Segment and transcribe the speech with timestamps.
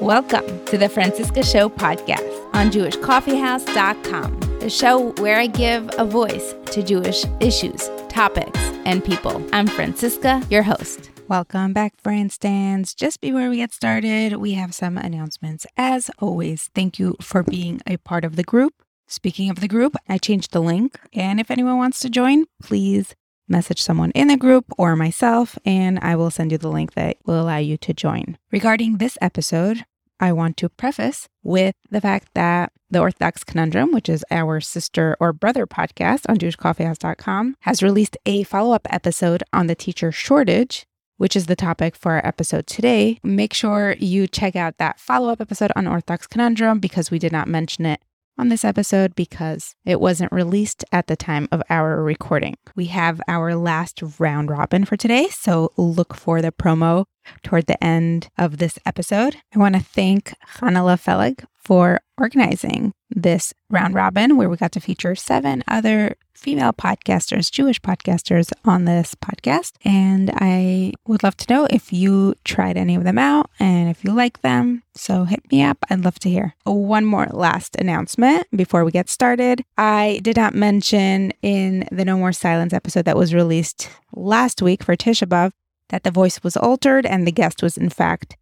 [0.00, 6.52] Welcome to the Franciska Show podcast on JewishCoffeehouse.com, the show where I give a voice
[6.72, 9.40] to Jewish issues, topics, and people.
[9.52, 11.10] I'm Franciska, your host.
[11.28, 12.92] Welcome back, Fran Stands.
[12.92, 15.64] Just before we get started, we have some announcements.
[15.76, 18.74] As always, thank you for being a part of the group.
[19.06, 23.14] Speaking of the group, I changed the link, and if anyone wants to join, please
[23.48, 27.16] message someone in the group or myself, and I will send you the link that
[27.24, 28.38] will allow you to join.
[28.50, 29.84] Regarding this episode,
[30.20, 35.16] I want to preface with the fact that the Orthodox Conundrum, which is our sister
[35.20, 40.86] or brother podcast on JewishCoffeehouse.com, has released a follow up episode on the teacher shortage,
[41.16, 43.18] which is the topic for our episode today.
[43.22, 47.32] Make sure you check out that follow up episode on Orthodox Conundrum because we did
[47.32, 48.00] not mention it
[48.38, 52.56] on this episode because it wasn't released at the time of our recording.
[52.74, 57.06] We have our last round robin for today, so look for the promo
[57.42, 59.36] toward the end of this episode.
[59.54, 64.80] I want to thank Hanala Felig for organizing this round robin where we got to
[64.80, 69.72] feature seven other female podcasters, Jewish podcasters on this podcast.
[69.84, 74.04] And I would love to know if you tried any of them out and if
[74.04, 74.82] you like them.
[74.94, 75.78] So hit me up.
[75.88, 76.54] I'd love to hear.
[76.64, 79.64] One more last announcement before we get started.
[79.78, 84.82] I did not mention in the No More Silence episode that was released last week
[84.82, 85.50] for Tisha B'Av
[85.88, 88.36] that the voice was altered and the guest was, in fact,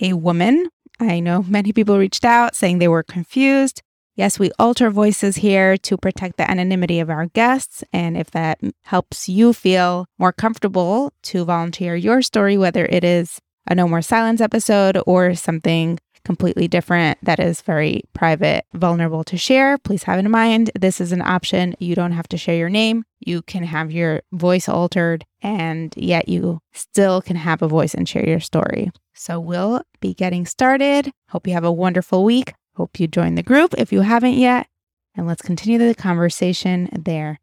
[0.00, 0.68] a woman.
[1.00, 3.82] I know many people reached out saying they were confused.
[4.16, 7.84] Yes, we alter voices here to protect the anonymity of our guests.
[7.92, 13.38] And if that helps you feel more comfortable to volunteer your story, whether it is
[13.68, 19.38] a No More Silence episode or something completely different that is very private, vulnerable to
[19.38, 21.74] share, please have in mind this is an option.
[21.78, 23.04] You don't have to share your name.
[23.18, 28.06] You can have your voice altered, and yet you still can have a voice and
[28.06, 28.90] share your story.
[29.14, 31.10] So we'll be getting started.
[31.30, 32.52] Hope you have a wonderful week.
[32.76, 34.66] Hope you join the group if you haven't yet.
[35.14, 37.40] And let's continue the conversation there.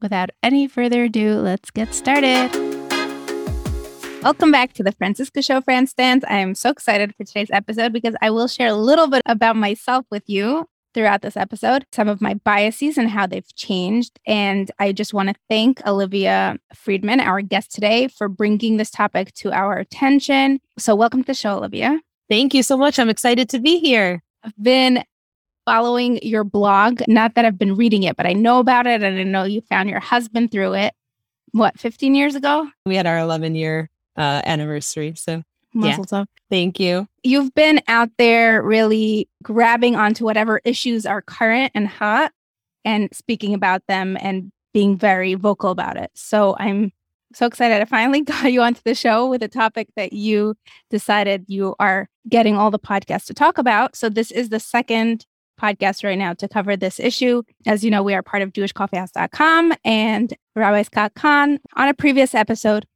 [0.00, 2.71] Without any further ado, let's get started.
[4.22, 6.24] Welcome back to the Franciska Show, Fran Stands.
[6.28, 9.56] I am so excited for today's episode because I will share a little bit about
[9.56, 14.20] myself with you throughout this episode, some of my biases and how they've changed.
[14.24, 19.34] And I just want to thank Olivia Friedman, our guest today, for bringing this topic
[19.34, 20.60] to our attention.
[20.78, 22.00] So, welcome to the show, Olivia.
[22.30, 23.00] Thank you so much.
[23.00, 24.22] I'm excited to be here.
[24.44, 25.02] I've been
[25.66, 27.02] following your blog.
[27.08, 29.62] Not that I've been reading it, but I know about it and I know you
[29.62, 30.94] found your husband through it.
[31.50, 32.68] What, 15 years ago?
[32.86, 35.14] We had our 11 year uh, anniversary.
[35.16, 35.42] So,
[35.74, 36.24] yeah.
[36.50, 37.08] Thank you.
[37.22, 42.32] You've been out there really grabbing onto whatever issues are current and hot
[42.84, 46.10] and speaking about them and being very vocal about it.
[46.14, 46.92] So, I'm
[47.34, 50.54] so excited I finally got you onto the show with a topic that you
[50.90, 53.96] decided you are getting all the podcasts to talk about.
[53.96, 55.26] So this is the second
[55.60, 57.42] podcast right now to cover this issue.
[57.66, 62.34] As you know, we are part of JewishCoffeehouse.com and Rabbi Scott Kahn on a previous
[62.34, 62.86] episode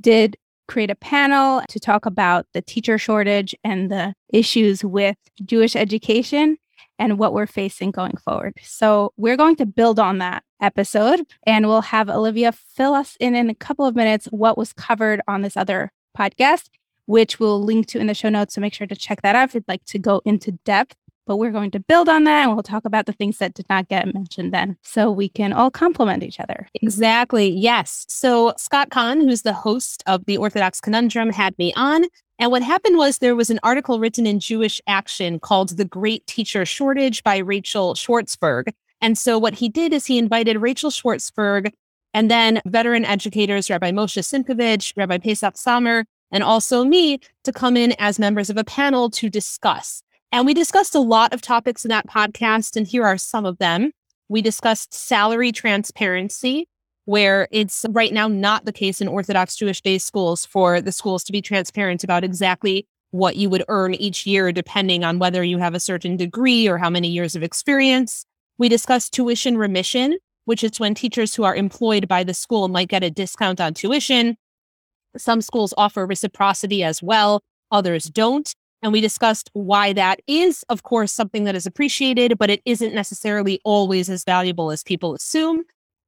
[0.00, 0.36] did
[0.70, 6.56] create a panel to talk about the teacher shortage and the issues with Jewish education
[6.96, 8.54] and what we're facing going forward.
[8.62, 13.34] So we're going to build on that episode and we'll have Olivia fill us in
[13.34, 16.68] in a couple of minutes what was covered on this other podcast,
[17.06, 18.54] which we'll link to in the show notes.
[18.54, 20.94] So make sure to check that out if you'd like to go into depth.
[21.30, 23.68] But we're going to build on that and we'll talk about the things that did
[23.70, 26.66] not get mentioned then so we can all complement each other.
[26.82, 27.48] Exactly.
[27.48, 28.04] Yes.
[28.08, 32.06] So Scott Kahn, who's the host of the Orthodox Conundrum, had me on
[32.40, 36.26] and what happened was there was an article written in Jewish Action called The Great
[36.26, 38.72] Teacher Shortage by Rachel Schwartzberg.
[39.00, 41.70] And so what he did is he invited Rachel Schwartzberg
[42.12, 47.76] and then veteran educators, Rabbi Moshe Simkovich, Rabbi Pesach Samer, and also me to come
[47.76, 50.02] in as members of a panel to discuss.
[50.32, 53.58] And we discussed a lot of topics in that podcast, and here are some of
[53.58, 53.92] them.
[54.28, 56.68] We discussed salary transparency,
[57.04, 61.24] where it's right now not the case in Orthodox Jewish day schools for the schools
[61.24, 65.58] to be transparent about exactly what you would earn each year, depending on whether you
[65.58, 68.24] have a certain degree or how many years of experience.
[68.56, 72.88] We discussed tuition remission, which is when teachers who are employed by the school might
[72.88, 74.36] get a discount on tuition.
[75.16, 78.54] Some schools offer reciprocity as well, others don't.
[78.82, 82.94] And we discussed why that is, of course, something that is appreciated, but it isn't
[82.94, 85.64] necessarily always as valuable as people assume.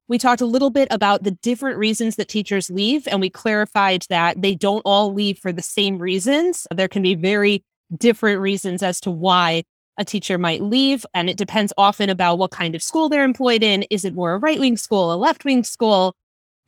[0.07, 4.05] We talked a little bit about the different reasons that teachers leave, and we clarified
[4.09, 6.67] that they don't all leave for the same reasons.
[6.75, 7.63] There can be very
[7.97, 9.63] different reasons as to why
[9.97, 13.63] a teacher might leave, and it depends often about what kind of school they're employed
[13.63, 13.83] in.
[13.91, 16.15] Is it more a right wing school, a left wing school?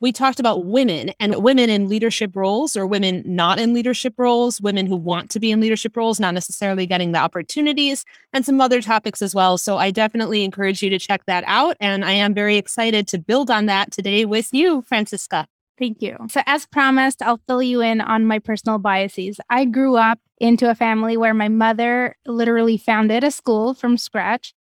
[0.00, 4.60] We talked about women and women in leadership roles or women not in leadership roles,
[4.60, 8.60] women who want to be in leadership roles, not necessarily getting the opportunities, and some
[8.60, 9.56] other topics as well.
[9.56, 11.76] So I definitely encourage you to check that out.
[11.80, 15.46] And I am very excited to build on that today with you, Franciska.
[15.78, 16.16] Thank you.
[16.30, 19.38] So, as promised, I'll fill you in on my personal biases.
[19.50, 24.54] I grew up into a family where my mother literally founded a school from scratch,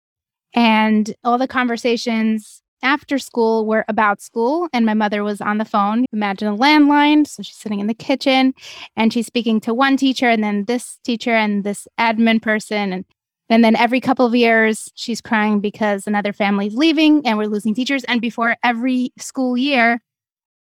[0.54, 5.64] and all the conversations after school were about school and my mother was on the
[5.64, 6.04] phone.
[6.12, 8.54] Imagine a landline so she's sitting in the kitchen
[8.96, 13.04] and she's speaking to one teacher and then this teacher and this admin person and
[13.50, 17.74] and then every couple of years she's crying because another family's leaving and we're losing
[17.74, 20.00] teachers and before every school year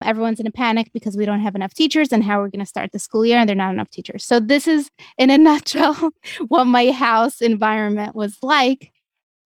[0.02, 2.66] everyone's in a panic because we don't have enough teachers and how we're going to
[2.66, 4.24] start the school year and there're not enough teachers.
[4.24, 6.10] So this is in a nutshell
[6.48, 8.91] what my house environment was like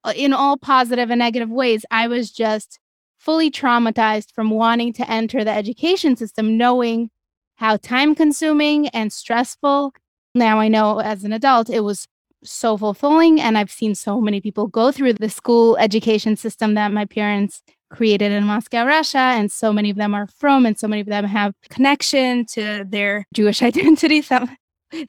[0.06, 1.85] Uh, in all positive and negative ways.
[1.91, 2.79] I was just
[3.19, 7.11] fully traumatized from wanting to enter the education system, knowing
[7.56, 9.93] how time consuming and stressful.
[10.32, 12.06] Now I know as an adult, it was
[12.44, 13.41] so fulfilling.
[13.41, 17.64] And I've seen so many people go through the school education system that my parents
[17.91, 19.19] created in Moscow, Russia.
[19.19, 22.85] And so many of them are frum, and so many of them have connection to
[22.88, 24.23] their Jewish identity.
[24.23, 24.56] Some,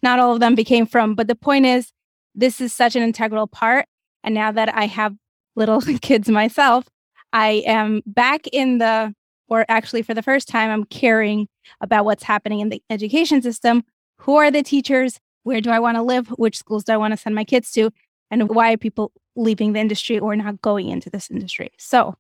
[0.02, 1.14] not all of them became frum.
[1.14, 1.92] But the point is,
[2.34, 3.86] this is such an integral part
[4.27, 5.15] and now that I have
[5.56, 6.85] little kids myself,
[7.31, 9.13] I am back in the,
[9.47, 11.47] or actually for the first time, I'm caring
[11.79, 13.85] about what's happening in the education system.
[14.18, 15.21] Who are the teachers?
[15.44, 16.27] Where do I want to live?
[16.31, 17.89] Which schools do I want to send my kids to?
[18.29, 21.71] And why are people leaving the industry or not going into this industry?
[21.77, 22.15] So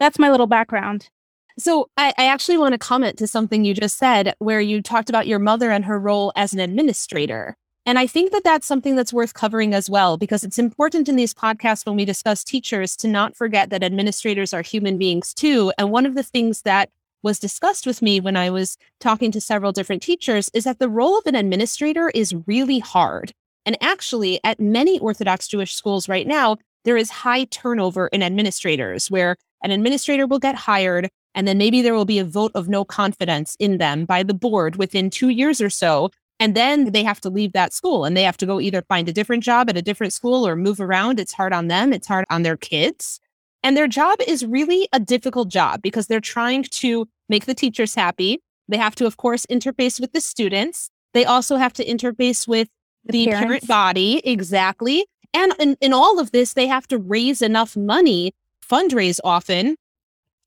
[0.00, 1.08] that's my little background.
[1.56, 5.08] So I, I, actually want to comment to something you just said, where you talked
[5.08, 7.56] about your mother and her role as an administrator.
[7.86, 11.16] And I think that that's something that's worth covering as well, because it's important in
[11.16, 15.70] these podcasts when we discuss teachers to not forget that administrators are human beings too.
[15.76, 16.88] And one of the things that
[17.22, 20.88] was discussed with me when I was talking to several different teachers is that the
[20.88, 23.32] role of an administrator is really hard.
[23.66, 29.10] And actually, at many Orthodox Jewish schools right now, there is high turnover in administrators
[29.10, 32.68] where an administrator will get hired and then maybe there will be a vote of
[32.68, 36.10] no confidence in them by the board within two years or so.
[36.40, 36.90] And then mm-hmm.
[36.90, 39.42] they have to leave that school and they have to go either find a different
[39.42, 41.20] job at a different school or move around.
[41.20, 43.20] It's hard on them, it's hard on their kids.
[43.62, 47.94] And their job is really a difficult job because they're trying to make the teachers
[47.94, 48.42] happy.
[48.68, 50.90] They have to, of course, interface with the students.
[51.14, 52.68] They also have to interface with
[53.04, 54.20] the, the parent body.
[54.26, 55.06] Exactly.
[55.32, 59.76] And in, in all of this, they have to raise enough money, fundraise often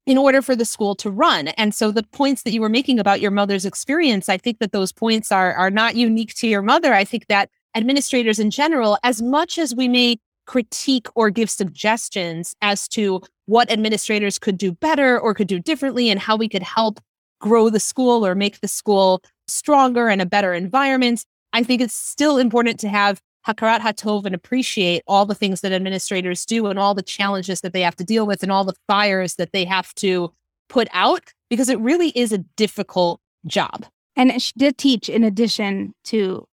[0.07, 1.49] in order for the school to run.
[1.49, 4.71] And so the points that you were making about your mother's experience, I think that
[4.71, 6.93] those points are are not unique to your mother.
[6.93, 10.17] I think that administrators in general, as much as we may
[10.47, 16.09] critique or give suggestions as to what administrators could do better or could do differently
[16.09, 17.01] and how we could help
[17.39, 21.93] grow the school or make the school stronger and a better environment, I think it's
[21.93, 26.77] still important to have Hakarat Hatov and appreciate all the things that administrators do and
[26.77, 29.63] all the challenges that they have to deal with and all the fires that they
[29.65, 30.33] have to
[30.69, 33.85] put out because it really is a difficult job.
[34.15, 36.47] And she did teach in addition to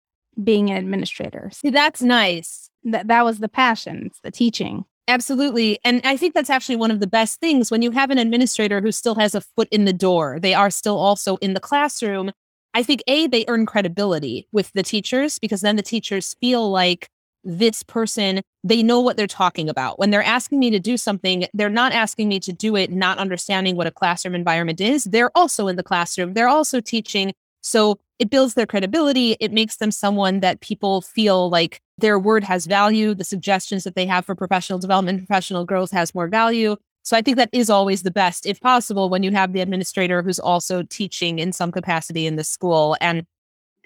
[0.44, 1.50] being an administrator.
[1.52, 2.70] See, that's nice.
[2.84, 4.86] That that was the passion, the teaching.
[5.08, 5.80] Absolutely.
[5.84, 8.80] And I think that's actually one of the best things when you have an administrator
[8.80, 10.40] who still has a foot in the door.
[10.40, 12.32] They are still also in the classroom
[12.74, 17.08] I think A, they earn credibility with the teachers because then the teachers feel like
[17.44, 20.00] this person, they know what they're talking about.
[20.00, 23.18] When they're asking me to do something, they're not asking me to do it not
[23.18, 25.04] understanding what a classroom environment is.
[25.04, 27.34] They're also in the classroom, they're also teaching.
[27.62, 29.38] So it builds their credibility.
[29.40, 33.14] It makes them someone that people feel like their word has value.
[33.14, 36.76] The suggestions that they have for professional development, professional growth has more value.
[37.04, 40.22] So I think that is always the best, if possible, when you have the administrator
[40.22, 42.96] who's also teaching in some capacity in the school.
[43.02, 43.26] And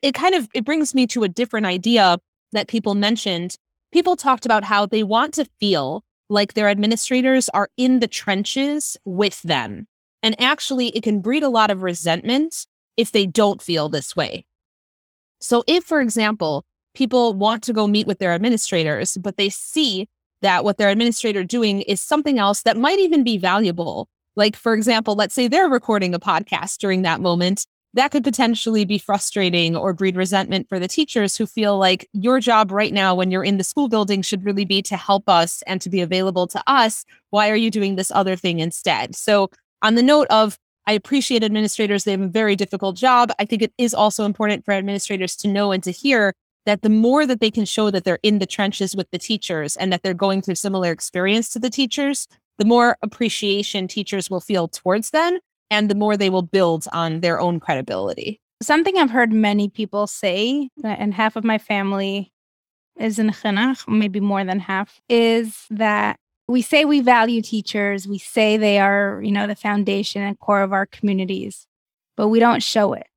[0.03, 2.19] it kind of it brings me to a different idea
[2.51, 3.55] that people mentioned.
[3.91, 8.97] People talked about how they want to feel like their administrators are in the trenches
[9.05, 9.87] with them.
[10.21, 14.45] And actually, it can breed a lot of resentment if they don't feel this way.
[15.39, 20.07] So, if, for example, people want to go meet with their administrators, but they see
[20.41, 24.07] that what their administrator doing is something else that might even be valuable.
[24.35, 27.65] Like, for example, let's say they're recording a podcast during that moment.
[27.93, 32.39] That could potentially be frustrating or breed resentment for the teachers who feel like your
[32.39, 35.63] job right now, when you're in the school building, should really be to help us
[35.65, 37.05] and to be available to us.
[37.31, 39.15] Why are you doing this other thing instead?
[39.15, 39.49] So,
[39.81, 43.31] on the note of, I appreciate administrators, they have a very difficult job.
[43.39, 46.33] I think it is also important for administrators to know and to hear
[46.67, 49.75] that the more that they can show that they're in the trenches with the teachers
[49.77, 52.27] and that they're going through similar experience to the teachers,
[52.59, 55.39] the more appreciation teachers will feel towards them.
[55.69, 58.39] and the more they will build on their own credibility.
[58.61, 62.31] Something I've heard many people say, uh, and half of my family
[62.97, 68.17] is in chinuch, maybe more than half, is that we say we value teachers, we
[68.17, 71.67] say they are, you know, the foundation and core of our communities,
[72.15, 73.07] but we don't show it.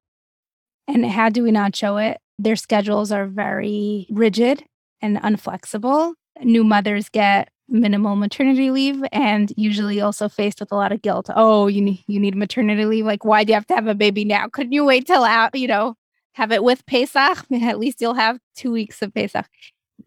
[0.89, 2.19] And how do we not show it?
[2.41, 4.65] Their schedules are very rigid
[5.03, 6.15] and unflexible.
[6.43, 11.29] New mothers get minimal maternity leave and usually also faced with a lot of guilt.
[11.37, 13.05] Oh, you need you need maternity leave.
[13.05, 14.49] Like, why do you have to have a baby now?
[14.49, 15.97] Couldn't you wait till out, you know,
[16.33, 17.45] have it with Pesach?
[17.63, 19.47] At least you'll have two weeks of Pesach.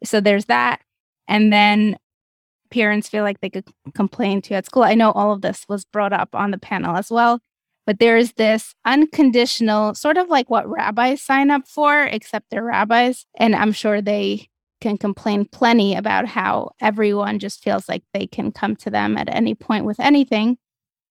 [0.04, 0.82] So there's that.
[1.28, 1.98] And then
[2.72, 4.84] parents feel like they could complain to at school.
[4.84, 7.42] I know all of this was brought up on the panel as well.
[7.86, 13.26] But there's this unconditional, sort of like what rabbis sign up for, except they're rabbis.
[13.38, 14.48] And I'm sure they
[14.80, 19.34] can complain plenty about how everyone just feels like they can come to them at
[19.34, 20.58] any point with anything.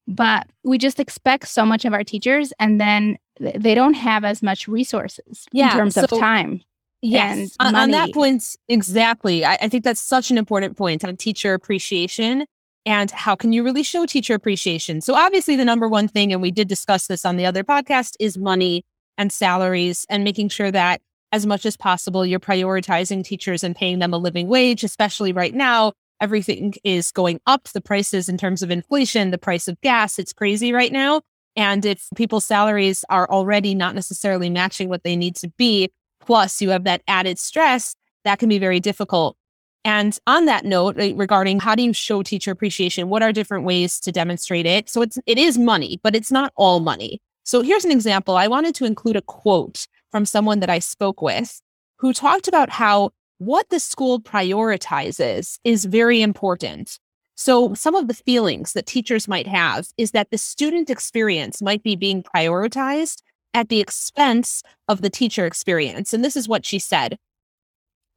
[0.06, 4.42] But we just expect so much of our teachers, and then they don't have as
[4.42, 6.62] much resources yeah, in terms so, of time.
[7.02, 9.44] Yes, on, on, that point, exactly.
[9.44, 12.46] I, I think that's such an important point on teacher appreciation
[12.84, 15.00] and how can you really show teacher appreciation.
[15.00, 18.16] So, obviously, the number one thing, and we did discuss this on the other podcast,
[18.18, 18.84] is money
[19.18, 21.00] and salaries and making sure that
[21.32, 25.54] as much as possible, you're prioritizing teachers and paying them a living wage, especially right
[25.54, 25.92] now.
[26.20, 27.64] Everything is going up.
[27.68, 31.22] The prices in terms of inflation, the price of gas, it's crazy right now.
[31.56, 36.62] And if people's salaries are already not necessarily matching what they need to be, plus
[36.62, 39.36] you have that added stress, that can be very difficult.
[39.84, 43.98] And on that note, regarding how do you show teacher appreciation, what are different ways
[44.00, 44.88] to demonstrate it?
[44.88, 47.20] So it's it is money, but it's not all money.
[47.44, 48.36] So here's an example.
[48.36, 51.60] I wanted to include a quote from someone that I spoke with
[51.98, 56.98] who talked about how what the school prioritizes is very important.
[57.34, 61.82] So, some of the feelings that teachers might have is that the student experience might
[61.82, 63.22] be being prioritized
[63.54, 66.12] at the expense of the teacher experience.
[66.12, 67.18] And this is what she said.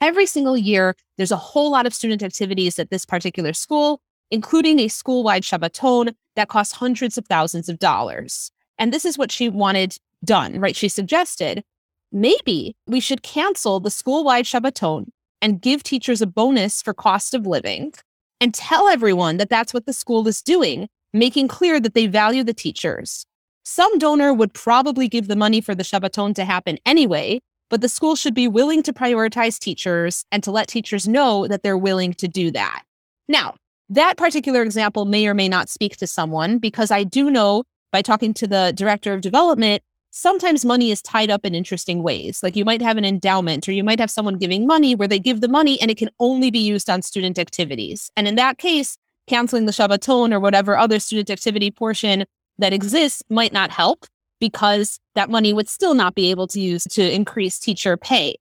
[0.02, 4.80] Every single year, there's a whole lot of student activities at this particular school, including
[4.80, 8.52] a school wide Shabbaton that costs hundreds of thousands of dollars.
[8.78, 10.76] And this is what she wanted done, right?
[10.76, 11.64] She suggested
[12.12, 15.08] maybe we should cancel the school wide Shabbaton
[15.42, 17.94] and give teachers a bonus for cost of living
[18.42, 22.44] and tell everyone that that's what the school is doing, making clear that they value
[22.44, 23.26] the teachers.
[23.64, 27.90] Some donor would probably give the money for the Shabbaton to happen anyway, but the
[27.90, 32.14] school should be willing to prioritize teachers and to let teachers know that they're willing
[32.16, 32.84] to do that.
[33.28, 33.56] Now,
[33.90, 38.02] that particular example may or may not speak to someone because I do know by
[38.02, 39.84] talking to the director of development
[40.16, 42.42] sometimes money is tied up in interesting ways.
[42.42, 45.20] Like you might have an endowment or you might have someone giving money where they
[45.20, 48.10] give the money and it can only be used on student activities.
[48.16, 52.24] And in that case, canceling the Shabbaton or whatever other student activity portion
[52.58, 54.06] that exists might not help
[54.40, 58.36] because that money would still not be able to use to increase teacher pay.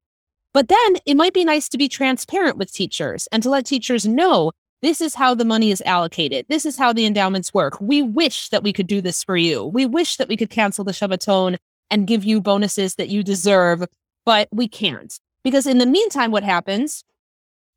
[0.52, 4.06] But then it might be nice to be transparent with teachers and to let teachers
[4.06, 6.46] know this is how the money is allocated.
[6.48, 7.80] This is how the endowments work.
[7.80, 9.64] We wish that we could do this for you.
[9.64, 11.56] We wish that we could cancel the Shabbaton
[11.90, 13.84] and give you bonuses that you deserve,
[14.24, 15.18] but we can't.
[15.42, 17.02] Because in the meantime, what happens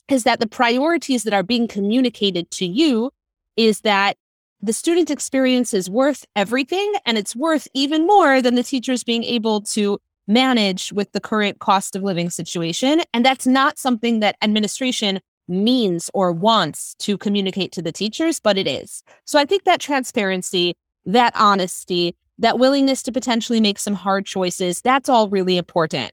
[0.09, 3.11] is that the priorities that are being communicated to you
[3.55, 4.17] is that
[4.61, 9.23] the student experience is worth everything and it's worth even more than the teachers being
[9.23, 13.01] able to manage with the current cost of living situation.
[13.13, 18.57] And that's not something that administration means or wants to communicate to the teachers, but
[18.57, 19.03] it is.
[19.25, 24.81] So I think that transparency, that honesty, that willingness to potentially make some hard choices,
[24.81, 26.11] that's all really important.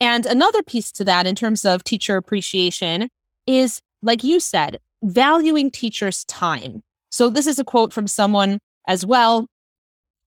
[0.00, 3.10] And another piece to that in terms of teacher appreciation
[3.46, 6.82] is, like you said, valuing teachers' time.
[7.10, 9.46] So this is a quote from someone as well.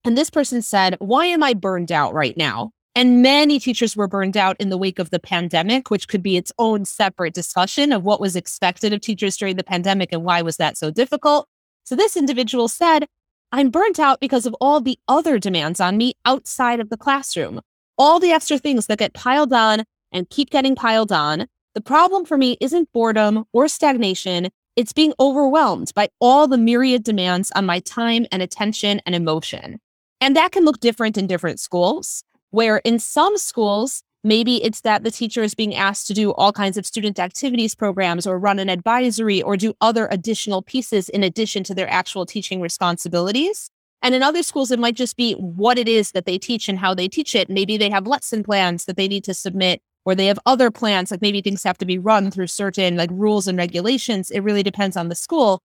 [0.04, 2.70] And this person said, Why am I burned out right now?
[2.94, 6.36] And many teachers were burned out in the wake of the pandemic, which could be
[6.36, 10.42] its own separate discussion of what was expected of teachers during the pandemic and why
[10.42, 11.48] was that so difficult.
[11.82, 13.06] So this individual said,
[13.50, 17.60] I'm burnt out because of all the other demands on me outside of the classroom,
[17.98, 21.46] all the extra things that get piled on and keep getting piled on.
[21.74, 24.50] The problem for me isn't boredom or stagnation.
[24.76, 29.78] It's being overwhelmed by all the myriad demands on my time and attention and emotion.
[30.20, 35.04] And that can look different in different schools where in some schools, maybe it's that
[35.04, 38.58] the teacher is being asked to do all kinds of student activities programs or run
[38.58, 43.70] an advisory or do other additional pieces in addition to their actual teaching responsibilities.
[44.02, 46.78] And in other schools, it might just be what it is that they teach and
[46.78, 47.48] how they teach it.
[47.48, 51.10] Maybe they have lesson plans that they need to submit, or they have other plans,
[51.10, 54.30] like maybe things have to be run through certain like rules and regulations.
[54.30, 55.62] It really depends on the school.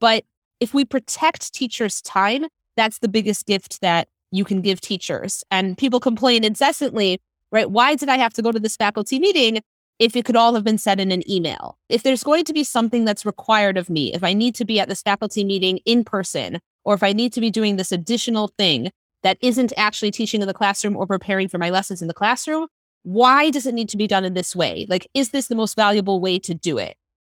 [0.00, 0.24] But
[0.60, 5.44] if we protect teachers' time, that's the biggest gift that you can give teachers.
[5.50, 7.20] And people complain incessantly,
[7.52, 7.70] right?
[7.70, 9.60] Why did I have to go to this faculty meeting
[9.98, 11.78] if it could all have been said in an email?
[11.88, 14.80] If there's going to be something that's required of me, if I need to be
[14.80, 18.48] at this faculty meeting in person, or if I need to be doing this additional
[18.58, 18.90] thing
[19.22, 22.66] that isn't actually teaching in the classroom or preparing for my lessons in the classroom,
[23.04, 24.86] why does it need to be done in this way?
[24.88, 26.96] Like, is this the most valuable way to do it?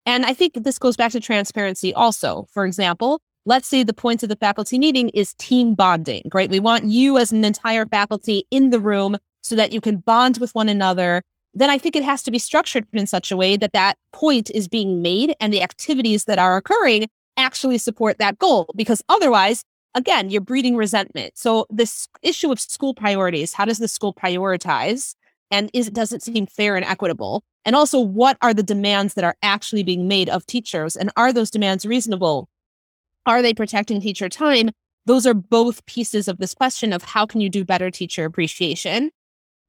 [0.07, 2.47] And I think this goes back to transparency also.
[2.53, 6.51] For example, let's say the point of the faculty meeting is team bonding, right?
[6.51, 10.39] We want you as an entire faculty in the room so that you can bond
[10.39, 11.23] with one another.
[11.55, 14.51] Then I think it has to be structured in such a way that that point
[14.51, 18.67] is being made and the activities that are occurring actually support that goal.
[18.77, 21.39] Because otherwise, again, you're breeding resentment.
[21.39, 25.15] So this issue of school priorities, how does the school prioritize?
[25.51, 27.45] And is does it seem fair and equitable?
[27.65, 30.97] And also, what are the demands that are actually being made of teachers?
[30.97, 32.49] And are those demands reasonable?
[33.27, 34.71] Are they protecting teacher time?
[35.07, 39.11] Those are both pieces of this question of how can you do better teacher appreciation?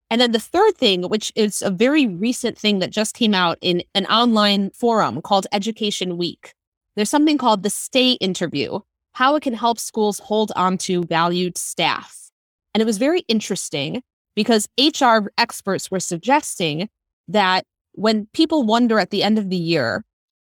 [0.09, 3.57] And then the third thing, which is a very recent thing that just came out
[3.61, 6.53] in an online forum called Education Week.
[6.95, 8.79] There's something called the stay interview,
[9.13, 12.29] how it can help schools hold on to valued staff.
[12.73, 14.03] And it was very interesting
[14.35, 16.89] because HR experts were suggesting
[17.27, 20.03] that when people wonder at the end of the year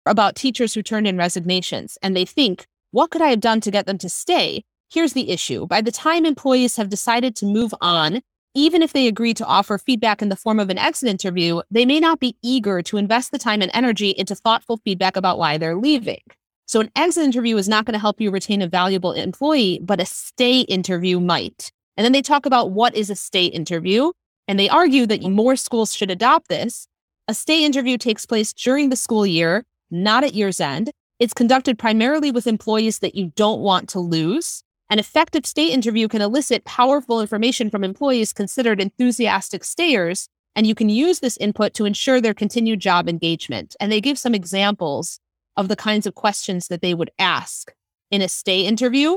[0.06, 3.70] about teachers who turn in resignations and they think, what could I have done to
[3.70, 4.64] get them to stay?
[4.90, 5.66] Here's the issue.
[5.66, 8.20] By the time employees have decided to move on,
[8.54, 11.84] even if they agree to offer feedback in the form of an exit interview, they
[11.84, 15.58] may not be eager to invest the time and energy into thoughtful feedback about why
[15.58, 16.20] they're leaving.
[16.66, 20.00] So, an exit interview is not going to help you retain a valuable employee, but
[20.00, 21.72] a stay interview might.
[21.96, 24.12] And then they talk about what is a stay interview.
[24.46, 25.32] And they argue that mm-hmm.
[25.32, 26.86] more schools should adopt this.
[27.28, 30.90] A stay interview takes place during the school year, not at year's end.
[31.18, 34.62] It's conducted primarily with employees that you don't want to lose.
[34.90, 40.74] An effective stay interview can elicit powerful information from employees considered enthusiastic stayers, and you
[40.74, 43.74] can use this input to ensure their continued job engagement.
[43.80, 45.20] And they give some examples
[45.56, 47.72] of the kinds of questions that they would ask
[48.10, 49.16] in a stay interview.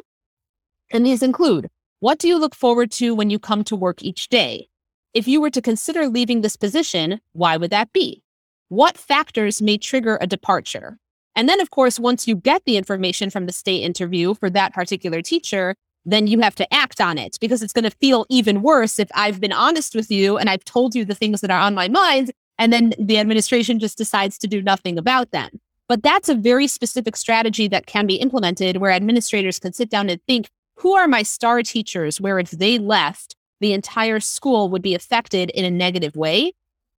[0.91, 4.29] And these include what do you look forward to when you come to work each
[4.29, 4.69] day?
[5.15, 8.21] If you were to consider leaving this position, why would that be?
[8.69, 10.99] What factors may trigger a departure?
[11.36, 14.73] And then, of course, once you get the information from the stay interview for that
[14.73, 18.62] particular teacher, then you have to act on it because it's going to feel even
[18.62, 21.60] worse if I've been honest with you and I've told you the things that are
[21.60, 25.49] on my mind, and then the administration just decides to do nothing about them.
[25.88, 30.10] But that's a very specific strategy that can be implemented where administrators can sit down
[30.10, 34.82] and think who are my star teachers where if they left, the entire school would
[34.82, 36.54] be affected in a negative way?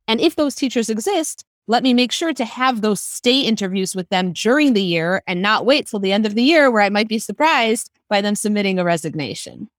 [0.08, 4.10] And if those teachers exist, let me make sure to have those stay interviews with
[4.10, 6.90] them during the year and not wait till the end of the year where I
[6.90, 9.70] might be surprised by them submitting a resignation.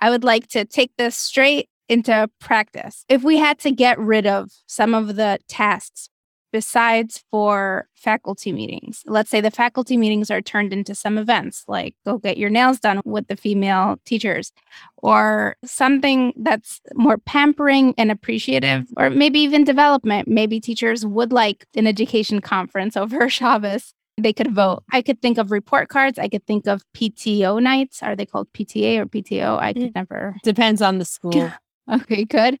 [0.00, 3.04] I would like to take this straight into practice.
[3.08, 6.08] If we had to get rid of some of the tasks
[6.52, 9.02] besides for faculty meetings.
[9.06, 12.80] Let's say the faculty meetings are turned into some events like go get your nails
[12.80, 14.52] done with the female teachers
[14.98, 20.28] or something that's more pampering and appreciative or maybe even development.
[20.28, 23.94] Maybe teachers would like an education conference over Shabbos.
[24.18, 24.82] They could vote.
[24.92, 26.18] I could think of report cards.
[26.18, 28.02] I could think of PTO nights.
[28.02, 29.58] Are they called PTA or PTO?
[29.58, 29.94] I could mm.
[29.94, 30.36] never.
[30.42, 31.50] Depends on the school.
[31.90, 32.58] okay, good.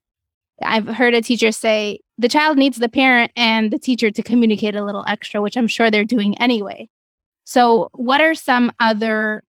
[0.62, 4.76] I've heard a teacher say the child needs the parent and the teacher to communicate
[4.76, 6.88] a little extra, which I'm sure they're doing anyway.
[7.44, 9.42] So, what are some other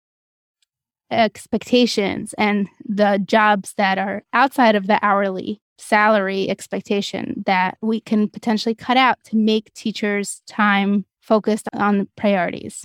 [1.11, 8.29] expectations and the jobs that are outside of the hourly salary expectation that we can
[8.29, 12.85] potentially cut out to make teachers' time focused on priorities?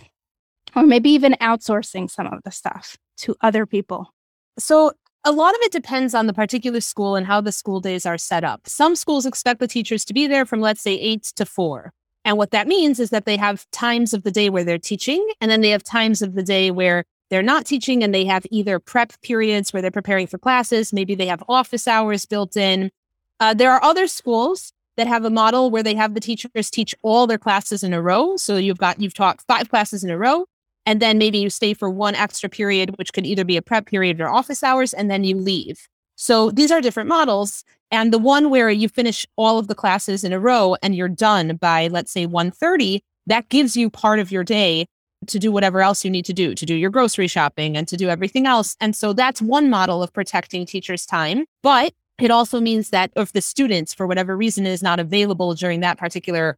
[0.75, 4.13] Or maybe even outsourcing some of the stuff to other people.
[4.57, 4.93] So,
[5.25, 8.17] a lot of it depends on the particular school and how the school days are
[8.17, 8.67] set up.
[8.67, 11.93] Some schools expect the teachers to be there from, let's say, eight to four.
[12.25, 15.25] And what that means is that they have times of the day where they're teaching,
[15.41, 18.45] and then they have times of the day where they're not teaching and they have
[18.51, 22.91] either prep periods where they're preparing for classes, maybe they have office hours built in.
[23.39, 26.93] Uh, there are other schools that have a model where they have the teachers teach
[27.01, 28.37] all their classes in a row.
[28.37, 30.45] So you've got, you've taught five classes in a row
[30.85, 33.85] and then maybe you stay for one extra period, which could either be a prep
[33.85, 35.87] period or office hours, and then you leave.
[36.15, 37.63] So these are different models.
[37.91, 41.09] And the one where you finish all of the classes in a row and you're
[41.09, 44.85] done by, let's say, 1.30, that gives you part of your day
[45.27, 47.97] to do whatever else you need to do, to do your grocery shopping and to
[47.97, 48.75] do everything else.
[48.81, 51.45] And so that's one model of protecting teachers' time.
[51.61, 55.79] But it also means that if the students, for whatever reason, is not available during
[55.79, 56.57] that particular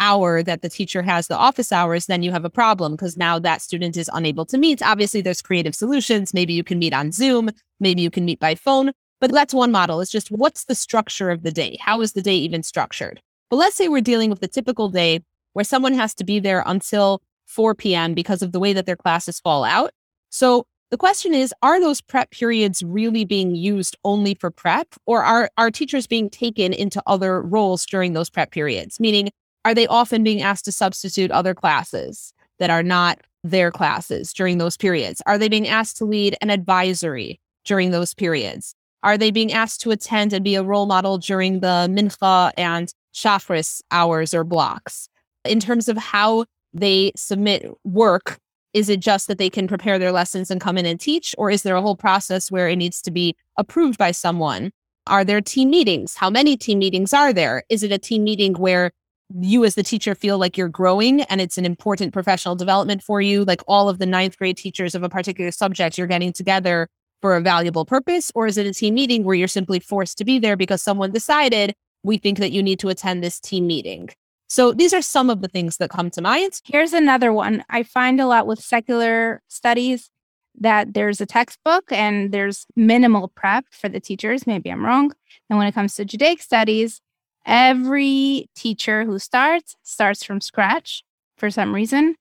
[0.00, 3.38] hour that the teacher has the office hours, then you have a problem because now
[3.38, 4.82] that student is unable to meet.
[4.82, 6.34] Obviously, there's creative solutions.
[6.34, 9.72] Maybe you can meet on Zoom, maybe you can meet by phone, but that's one
[9.72, 10.00] model.
[10.00, 11.78] It's just what's the structure of the day?
[11.80, 13.20] How is the day even structured?
[13.50, 15.20] But let's say we're dealing with a typical day
[15.52, 18.14] where someone has to be there until 4 p.m.
[18.14, 19.92] because of the way that their classes fall out.
[20.30, 25.24] So the question is, are those prep periods really being used only for prep or
[25.24, 29.00] are, are teachers being taken into other roles during those prep periods?
[29.00, 29.30] Meaning,
[29.64, 34.58] are they often being asked to substitute other classes that are not their classes during
[34.58, 35.22] those periods?
[35.26, 38.74] Are they being asked to lead an advisory during those periods?
[39.02, 42.92] Are they being asked to attend and be a role model during the mincha and
[43.14, 45.08] shacharis hours or blocks?
[45.44, 48.38] In terms of how they submit work,
[48.72, 51.34] is it just that they can prepare their lessons and come in and teach?
[51.38, 54.72] Or is there a whole process where it needs to be approved by someone?
[55.06, 56.16] Are there team meetings?
[56.16, 57.62] How many team meetings are there?
[57.68, 58.90] Is it a team meeting where
[59.30, 63.20] you as the teacher feel like you're growing and it's an important professional development for
[63.20, 63.44] you?
[63.44, 66.88] Like all of the ninth grade teachers of a particular subject, you're getting together
[67.20, 68.30] for a valuable purpose?
[68.34, 71.10] Or is it a team meeting where you're simply forced to be there because someone
[71.10, 74.10] decided we think that you need to attend this team meeting?
[74.46, 76.60] So these are some of the things that come to mind.
[76.64, 80.10] Here's another one I find a lot with secular studies
[80.60, 84.46] that there's a textbook and there's minimal prep for the teachers.
[84.46, 85.12] Maybe I'm wrong.
[85.48, 87.00] And when it comes to Judaic studies,
[87.46, 91.04] every teacher who starts starts from scratch
[91.36, 92.16] for some reason.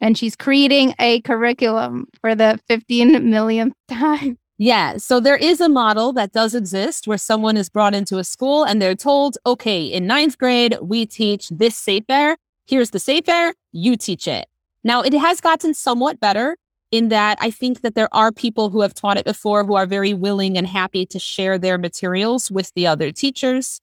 [0.00, 4.38] And she's creating a curriculum for the 15 millionth time.
[4.58, 4.96] Yeah.
[4.96, 8.64] So there is a model that does exist where someone is brought into a school
[8.64, 12.36] and they're told, okay, in ninth grade, we teach this Sefer.
[12.66, 13.54] Here's the Sefer.
[13.72, 14.46] You teach it.
[14.82, 16.56] Now, it has gotten somewhat better
[16.90, 19.86] in that I think that there are people who have taught it before who are
[19.86, 23.80] very willing and happy to share their materials with the other teachers.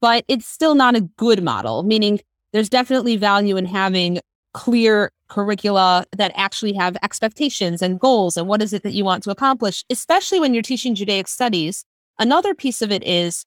[0.00, 2.20] But it's still not a good model, meaning
[2.52, 4.20] there's definitely value in having
[4.52, 9.22] clear curricula that actually have expectations and goals and what is it that you want
[9.22, 11.84] to accomplish, especially when you're teaching Judaic studies.
[12.18, 13.44] Another piece of it is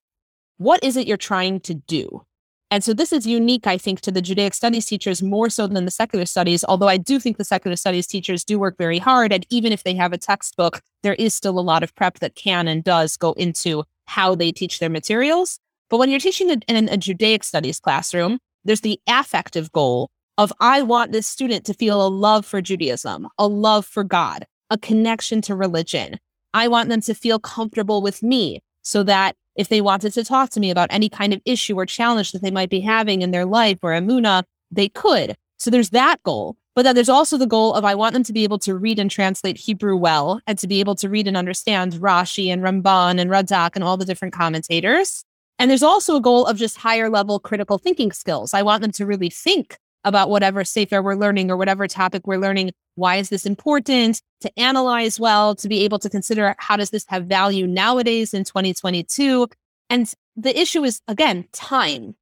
[0.57, 2.23] what is it you're trying to do?
[2.71, 5.85] And so this is unique, I think, to the Judaic studies teachers more so than
[5.85, 9.31] the secular studies, although I do think the secular studies teachers do work very hard.
[9.31, 12.33] And even if they have a textbook, there is still a lot of prep that
[12.33, 15.59] can and does go into how they teach their materials.
[15.89, 20.81] But when you're teaching in a Judaic studies classroom, there's the affective goal of I
[20.81, 25.41] want this student to feel a love for Judaism, a love for God, a connection
[25.43, 26.19] to religion.
[26.53, 30.49] I want them to feel comfortable with me so that if they wanted to talk
[30.51, 33.31] to me about any kind of issue or challenge that they might be having in
[33.31, 35.35] their life or Emunah, they could.
[35.57, 36.57] So there's that goal.
[36.75, 38.97] But then there's also the goal of I want them to be able to read
[38.97, 43.19] and translate Hebrew well and to be able to read and understand Rashi and Ramban
[43.19, 45.23] and Radak and all the different commentators.
[45.59, 48.53] And there's also a goal of just higher level critical thinking skills.
[48.53, 52.37] I want them to really think about whatever sefer we're learning or whatever topic we're
[52.37, 52.71] learning.
[52.95, 54.21] Why is this important?
[54.41, 58.43] To analyze well, to be able to consider how does this have value nowadays in
[58.43, 59.47] 2022?
[59.89, 62.15] And the issue is, again, time.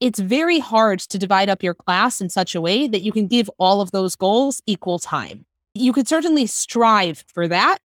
[0.00, 3.26] It's very hard to divide up your class in such a way that you can
[3.26, 5.44] give all of those goals equal time.
[5.74, 7.78] You could certainly strive for that,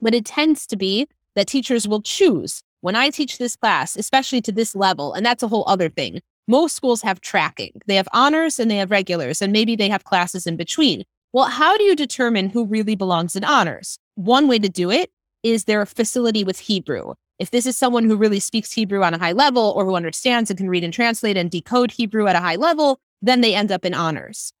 [0.00, 4.42] but it tends to be that teachers will choose when I teach this class, especially
[4.42, 6.20] to this level, and that's a whole other thing.
[6.46, 7.80] Most schools have tracking.
[7.86, 11.04] They have honors and they have regulars, and maybe they have classes in between.
[11.32, 13.98] Well, how do you determine who really belongs in honors?
[14.16, 15.10] One way to do it
[15.42, 17.14] is their facility with Hebrew.
[17.38, 20.50] If this is someone who really speaks Hebrew on a high level or who understands
[20.50, 23.72] and can read and translate and decode Hebrew at a high level, then they end
[23.72, 24.52] up in honors.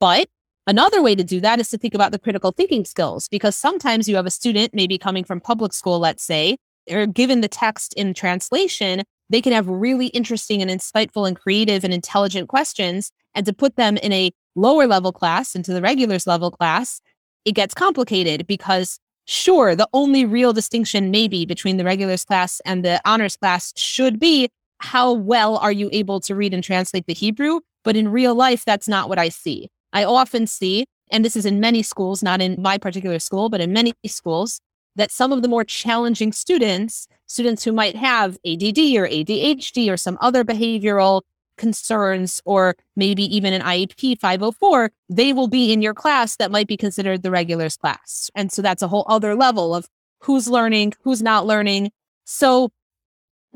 [0.00, 0.28] But
[0.66, 4.08] another way to do that is to think about the critical thinking skills, because sometimes
[4.08, 6.56] you have a student, maybe coming from public school, let's say,
[6.90, 11.84] or given the text in translation, they can have really interesting and insightful and creative
[11.84, 13.10] and intelligent questions.
[13.34, 17.00] And to put them in a lower level class into the regulars level class,
[17.44, 22.84] it gets complicated because sure, the only real distinction maybe between the regulars class and
[22.84, 24.48] the honors class should be
[24.78, 27.60] how well are you able to read and translate the Hebrew?
[27.84, 29.68] But in real life, that's not what I see.
[29.92, 33.60] I often see, and this is in many schools, not in my particular school, but
[33.60, 34.60] in many schools,
[34.98, 39.96] that some of the more challenging students, students who might have ADD or ADHD or
[39.96, 41.22] some other behavioral
[41.56, 46.68] concerns, or maybe even an IEP 504, they will be in your class that might
[46.68, 48.30] be considered the regulars class.
[48.34, 49.88] And so that's a whole other level of
[50.20, 51.90] who's learning, who's not learning.
[52.24, 52.70] So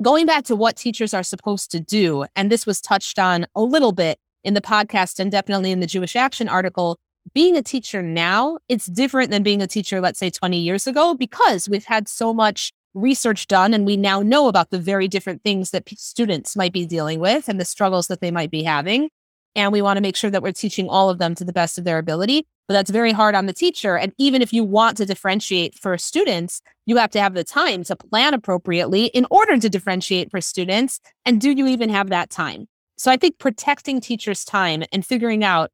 [0.00, 3.62] going back to what teachers are supposed to do, and this was touched on a
[3.62, 6.98] little bit in the podcast and definitely in the Jewish Action article,
[7.34, 11.14] being a teacher now, it's different than being a teacher, let's say 20 years ago,
[11.14, 15.42] because we've had so much research done and we now know about the very different
[15.42, 18.62] things that p- students might be dealing with and the struggles that they might be
[18.62, 19.08] having.
[19.54, 21.78] and we want to make sure that we're teaching all of them to the best
[21.78, 22.46] of their ability.
[22.68, 23.98] But that's very hard on the teacher.
[23.98, 27.84] And even if you want to differentiate for students, you have to have the time
[27.84, 31.00] to plan appropriately in order to differentiate for students.
[31.26, 32.66] And do you even have that time?
[32.96, 35.70] So I think protecting teachers' time and figuring out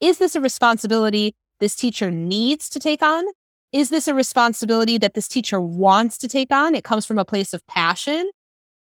[0.00, 3.24] is this a responsibility this teacher needs to take on?
[3.72, 6.74] Is this a responsibility that this teacher wants to take on?
[6.74, 8.30] It comes from a place of passion.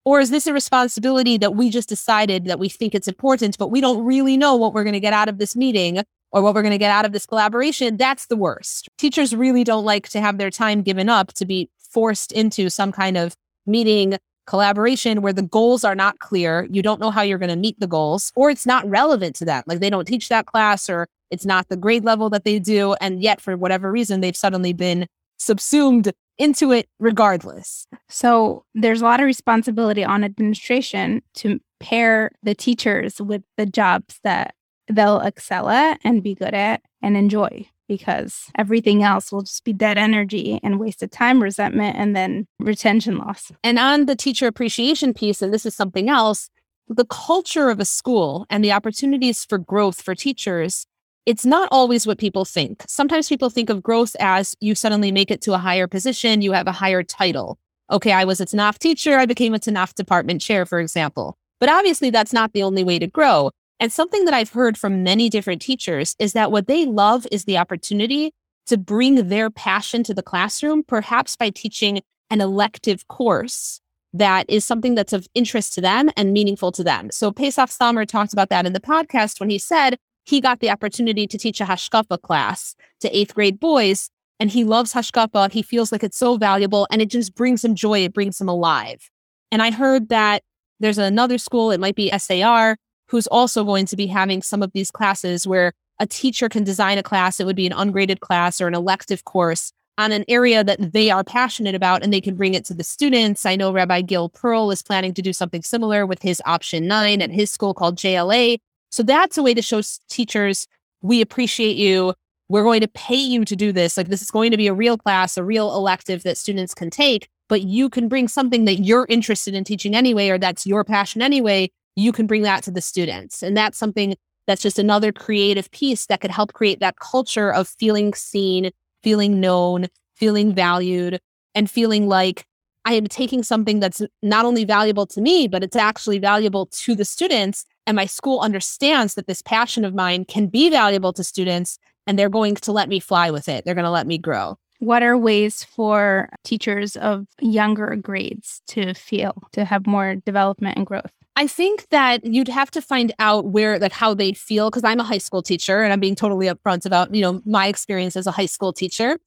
[0.06, 3.70] Or is this a responsibility that we just decided that we think it's important, but
[3.70, 6.02] we don't really know what we're going to get out of this meeting
[6.32, 7.98] or what we're going to get out of this collaboration?
[7.98, 8.88] That's the worst.
[8.98, 12.92] Teachers really don't like to have their time given up to be forced into some
[12.92, 14.18] kind of meeting
[14.50, 16.68] collaboration where the goals are not clear.
[16.72, 19.46] You don't know how you're going to meet the goals, or it's not relevant to
[19.46, 19.64] them.
[19.68, 22.96] Like they don't teach that class, or it's not the grade level that they do.
[23.00, 25.06] And yet, for whatever reason, they've suddenly been
[25.38, 27.86] subsumed into it regardless.
[28.10, 34.20] So there's a lot of responsibility on administration to pair the teachers with the jobs
[34.24, 34.56] that
[34.92, 39.73] they'll excel at and be good at and enjoy because everything else will just be
[39.73, 43.52] dead energy and wasted time, resentment, and then retention loss.
[43.62, 46.49] And on the teacher appreciation piece, and this is something else,
[46.88, 50.86] the culture of a school and the opportunities for growth for teachers
[51.30, 52.84] it's not always what people think.
[52.88, 56.54] Sometimes people think of growth as you suddenly make it to a higher position, you
[56.54, 57.60] have a higher title.
[57.91, 61.38] Okay, I was a Tanakh teacher, I became a Tanakh department chair, for example.
[61.60, 63.52] But obviously, that's not the only way to grow.
[63.80, 67.46] And something that I've heard from many different teachers is that what they love is
[67.46, 68.32] the opportunity
[68.68, 73.82] to bring their passion to the classroom, perhaps by teaching an elective course
[74.13, 77.10] that is something that's of interest to them and meaningful to them.
[77.12, 80.70] So Pesach Samer talked about that in the podcast when he said, he got the
[80.70, 84.10] opportunity to teach a Hashkafa class to eighth grade boys.
[84.39, 85.52] And he loves Hashkafa.
[85.52, 88.00] He feels like it's so valuable and it just brings him joy.
[88.00, 89.10] It brings him alive.
[89.52, 90.44] And I heard that
[90.80, 92.78] there's another school, it might be SAR,
[93.10, 96.98] who's also going to be having some of these classes where a teacher can design
[96.98, 97.39] a class.
[97.39, 101.10] It would be an ungraded class or an elective course on an area that they
[101.10, 103.45] are passionate about and they can bring it to the students.
[103.45, 107.22] I know Rabbi Gil Perl is planning to do something similar with his option nine
[107.22, 108.60] at his school called JLA,
[108.91, 110.67] so that's a way to show teachers,
[111.02, 112.13] we appreciate you.
[112.48, 113.98] We're going to pay you to do this.
[113.98, 116.89] Like this is going to be a real class, a real elective that students can
[116.89, 120.84] take, but you can bring something that you're interested in teaching anyway, or that's your
[120.84, 121.69] passion anyway.
[122.00, 123.44] You can bring that to the students.
[123.44, 124.16] And that's something
[124.48, 128.72] that's just another creative piece that could help create that culture of feeling seen,
[129.04, 131.20] feeling known, feeling valued,
[131.54, 132.46] and feeling like
[132.86, 136.96] I am taking something that's not only valuable to me, but it's actually valuable to
[136.96, 141.24] the students and my school understands that this passion of mine can be valuable to
[141.24, 143.66] students and they're going to let me fly with it.
[143.66, 144.58] They're going to let me grow.
[144.78, 150.86] What are ways for teachers of younger grades to feel, to have more development and
[150.86, 151.12] growth?
[151.39, 154.69] I think that you'd have to find out where, like, how they feel.
[154.69, 157.67] Cause I'm a high school teacher and I'm being totally upfront about, you know, my
[157.67, 159.17] experience as a high school teacher.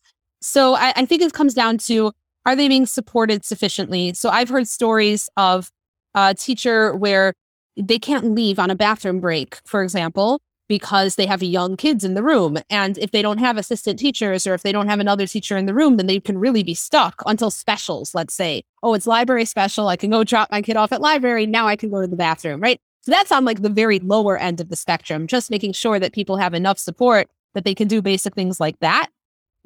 [0.43, 2.13] So I, I think it comes down to
[2.45, 4.13] are they being supported sufficiently?
[4.13, 5.71] So I've heard stories of
[6.15, 7.33] a teacher where
[7.79, 10.39] they can't leave on a bathroom break, for example,
[10.73, 12.57] because they have young kids in the room.
[12.71, 15.67] And if they don't have assistant teachers or if they don't have another teacher in
[15.67, 18.63] the room, then they can really be stuck until specials, let's say.
[18.83, 19.89] Oh, it's library special.
[19.89, 21.45] I can go drop my kid off at library.
[21.45, 22.81] Now I can go to the bathroom, right?
[23.03, 26.15] So that's on like the very lower end of the spectrum, just making sure that
[26.15, 29.11] people have enough support that they can do basic things like that.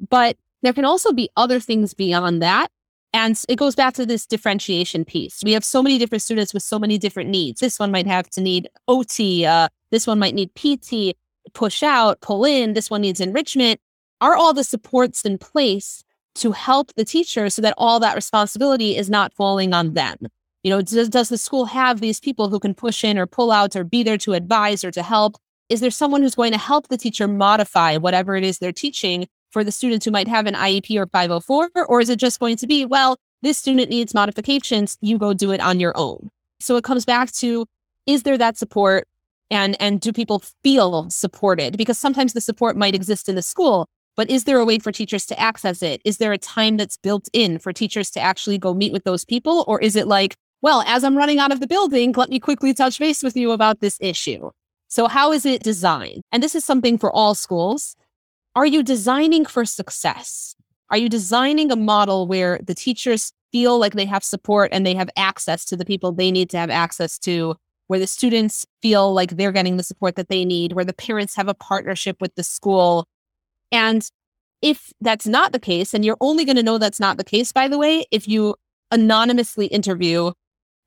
[0.09, 2.69] But there can also be other things beyond that
[3.13, 5.41] and it goes back to this differentiation piece.
[5.43, 7.59] We have so many different students with so many different needs.
[7.59, 9.45] This one might have to need OT.
[9.45, 11.15] Uh, this one might need PT,
[11.53, 12.73] push out, pull in.
[12.73, 13.79] This one needs enrichment.
[14.19, 16.03] Are all the supports in place
[16.35, 20.17] to help the teacher so that all that responsibility is not falling on them?
[20.63, 23.51] You know, does, does the school have these people who can push in or pull
[23.51, 25.37] out or be there to advise or to help?
[25.69, 29.27] Is there someone who's going to help the teacher modify whatever it is they're teaching
[29.49, 31.69] for the students who might have an IEP or 504?
[31.87, 35.51] Or is it just going to be, well, this student needs modifications, you go do
[35.51, 36.29] it on your own?
[36.59, 37.65] So it comes back to
[38.05, 39.07] is there that support
[39.51, 41.77] and and do people feel supported?
[41.77, 44.91] Because sometimes the support might exist in the school, but is there a way for
[44.91, 46.01] teachers to access it?
[46.03, 49.23] Is there a time that's built in for teachers to actually go meet with those
[49.23, 49.63] people?
[49.67, 52.73] Or is it like, well, as I'm running out of the building, let me quickly
[52.73, 54.49] touch base with you about this issue?
[54.87, 56.23] So, how is it designed?
[56.31, 57.95] And this is something for all schools.
[58.57, 60.55] Are you designing for success?
[60.89, 64.95] Are you designing a model where the teachers feel like they have support and they
[64.95, 69.13] have access to the people they need to have access to, where the students feel
[69.13, 72.33] like they're getting the support that they need, where the parents have a partnership with
[72.33, 73.05] the school?
[73.71, 74.09] And
[74.63, 77.51] if that's not the case, and you're only going to know that's not the case,
[77.51, 78.55] by the way, if you
[78.89, 80.31] anonymously interview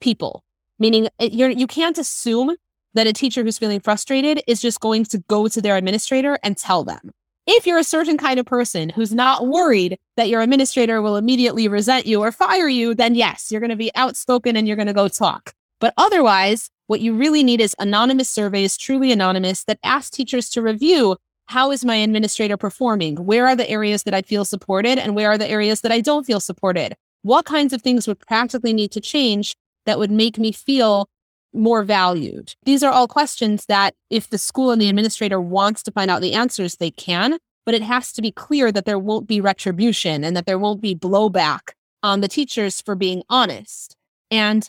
[0.01, 0.43] people,
[0.81, 2.57] meaning eh, you're, you can't assume
[2.95, 6.57] that a teacher who's feeling frustrated is just going to go to their administrator and
[6.57, 7.13] tell them.
[7.53, 11.67] If you're a certain kind of person who's not worried that your administrator will immediately
[11.67, 14.87] resent you or fire you, then yes, you're going to be outspoken and you're going
[14.87, 15.53] to go talk.
[15.81, 20.63] But otherwise, what you really need is anonymous surveys, truly anonymous, that ask teachers to
[20.63, 23.17] review how is my administrator performing?
[23.17, 26.01] Where are the areas that I feel supported and where are the areas that I
[26.01, 26.95] don't feel supported?
[27.23, 31.09] What kinds of things would practically need to change that would make me feel
[31.53, 32.55] more valued?
[32.65, 36.21] These are all questions that if the school and the administrator wants to find out
[36.21, 40.25] the answers, they can, but it has to be clear that there won't be retribution
[40.25, 41.71] and that there won't be blowback
[42.03, 43.97] on the teachers for being honest.
[44.31, 44.69] And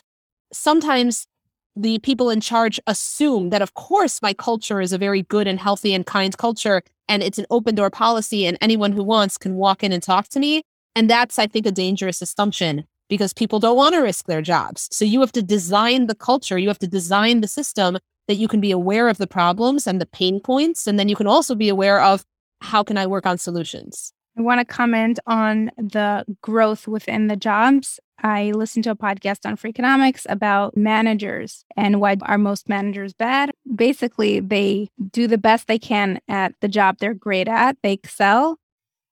[0.52, 1.26] sometimes
[1.74, 5.58] the people in charge assume that, of course, my culture is a very good and
[5.58, 9.54] healthy and kind culture, and it's an open door policy, and anyone who wants can
[9.54, 10.62] walk in and talk to me.
[10.94, 14.88] And that's, I think, a dangerous assumption because people don't want to risk their jobs.
[14.90, 18.48] So you have to design the culture, you have to design the system that you
[18.48, 20.86] can be aware of the problems and the pain points.
[20.86, 22.24] And then you can also be aware of
[22.62, 24.14] how can I work on solutions.
[24.38, 28.00] I want to comment on the growth within the jobs.
[28.22, 33.50] I listened to a podcast on Freakonomics about managers and why are most managers bad.
[33.76, 38.56] Basically, they do the best they can at the job they're great at, they excel.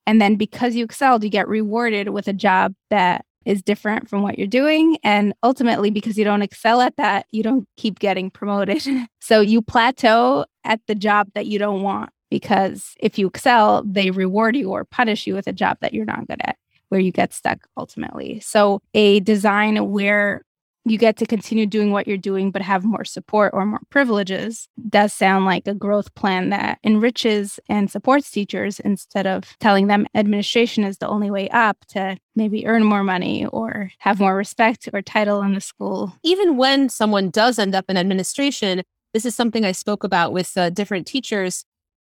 [0.07, 4.23] And then because you excelled, you get rewarded with a job that is different from
[4.23, 4.99] what you're doing.
[5.03, 8.83] And ultimately, because you don't excel at that, you don't keep getting promoted.
[9.21, 14.11] so you plateau at the job that you don't want because if you excel, they
[14.11, 16.57] reward you or punish you with a job that you're not good at,
[16.89, 18.41] where you get stuck ultimately.
[18.41, 20.43] So a design where
[20.85, 24.69] you get to continue doing what you're doing, but have more support or more privileges
[24.89, 30.07] does sound like a growth plan that enriches and supports teachers instead of telling them
[30.15, 34.89] administration is the only way up to maybe earn more money or have more respect
[34.93, 36.15] or title in the school.
[36.23, 40.57] Even when someone does end up in administration, this is something I spoke about with
[40.57, 41.65] uh, different teachers.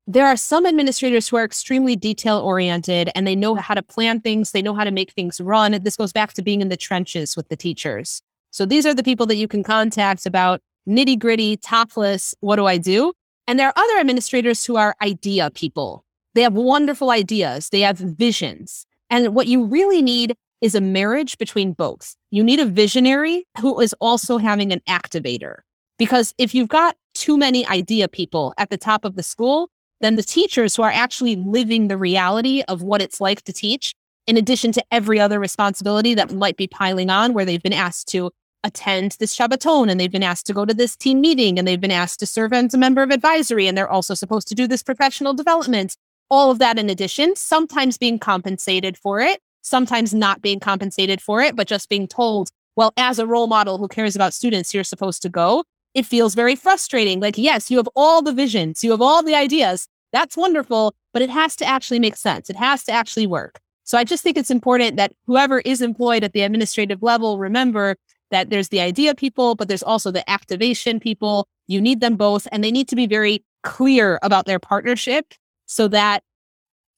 [0.09, 4.20] There are some administrators who are extremely detail oriented and they know how to plan
[4.20, 5.72] things, they know how to make things run.
[5.83, 8.22] This goes back to being in the trenches with the teachers.
[8.57, 12.64] So these are the people that you can contact about nitty gritty, topless, what do
[12.64, 13.12] I do?
[13.47, 16.07] And there are other administrators who are idea people.
[16.35, 18.87] They have wonderful ideas, they have visions.
[19.11, 22.16] And what you really need is a marriage between both.
[22.31, 25.57] You need a visionary who is also having an activator.
[25.99, 29.69] Because if you've got too many idea people at the top of the school,
[30.01, 33.95] then the teachers who are actually living the reality of what it's like to teach,
[34.27, 38.09] in addition to every other responsibility that might be piling on, where they've been asked
[38.09, 38.31] to
[38.66, 41.81] attend this Shabbaton and they've been asked to go to this team meeting and they've
[41.81, 44.66] been asked to serve as a member of advisory and they're also supposed to do
[44.66, 45.96] this professional development.
[46.29, 51.40] All of that in addition, sometimes being compensated for it, sometimes not being compensated for
[51.40, 54.85] it, but just being told, well, as a role model who cares about students, you're
[54.85, 55.64] supposed to go.
[55.94, 57.20] It feels very frustrating.
[57.20, 59.87] Like, yes, you have all the visions, you have all the ideas.
[60.12, 62.50] That's wonderful, but it has to actually make sense.
[62.50, 63.61] It has to actually work.
[63.87, 67.94] So I just think it's important that whoever is employed at the administrative level remember
[68.31, 71.49] that there's the idea people, but there's also the activation people.
[71.67, 75.35] You need them both, and they need to be very clear about their partnership
[75.67, 76.23] so that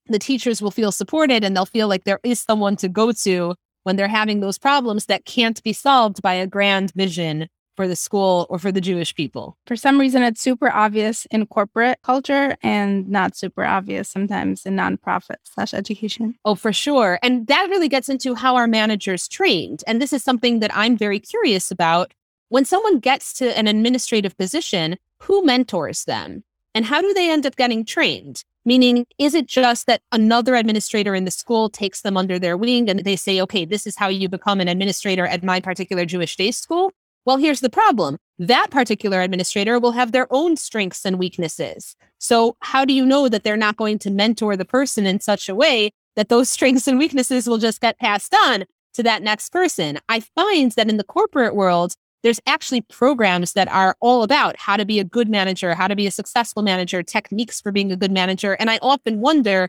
[0.07, 3.55] the teachers will feel supported and they'll feel like there is someone to go to
[3.85, 7.95] when they're having those problems that can't be solved by a grand vision for the
[7.95, 9.57] school or for the Jewish people.
[9.65, 14.75] For some reason, it's super obvious in corporate culture and not super obvious sometimes in
[14.75, 16.35] nonprofit slash education.
[16.45, 17.21] Oh, for sure.
[17.23, 19.85] And that really gets into how our managers trained.
[19.87, 22.13] And this is something that I'm very curious about.
[22.49, 26.43] When someone gets to an administrative position, who mentors them?
[26.75, 28.43] And how do they end up getting trained?
[28.65, 32.91] Meaning, is it just that another administrator in the school takes them under their wing
[32.91, 36.35] and they say, okay, this is how you become an administrator at my particular Jewish
[36.35, 36.91] day school?
[37.29, 41.95] Well, here's the problem that particular administrator will have their own strengths and weaknesses.
[42.17, 45.47] So, how do you know that they're not going to mentor the person in such
[45.47, 48.65] a way that those strengths and weaknesses will just get passed on
[48.95, 49.99] to that next person?
[50.09, 54.79] I find that in the corporate world, there's actually programs that are all about how
[54.79, 57.97] to be a good manager, how to be a successful manager, techniques for being a
[57.97, 58.55] good manager.
[58.55, 59.69] And I often wonder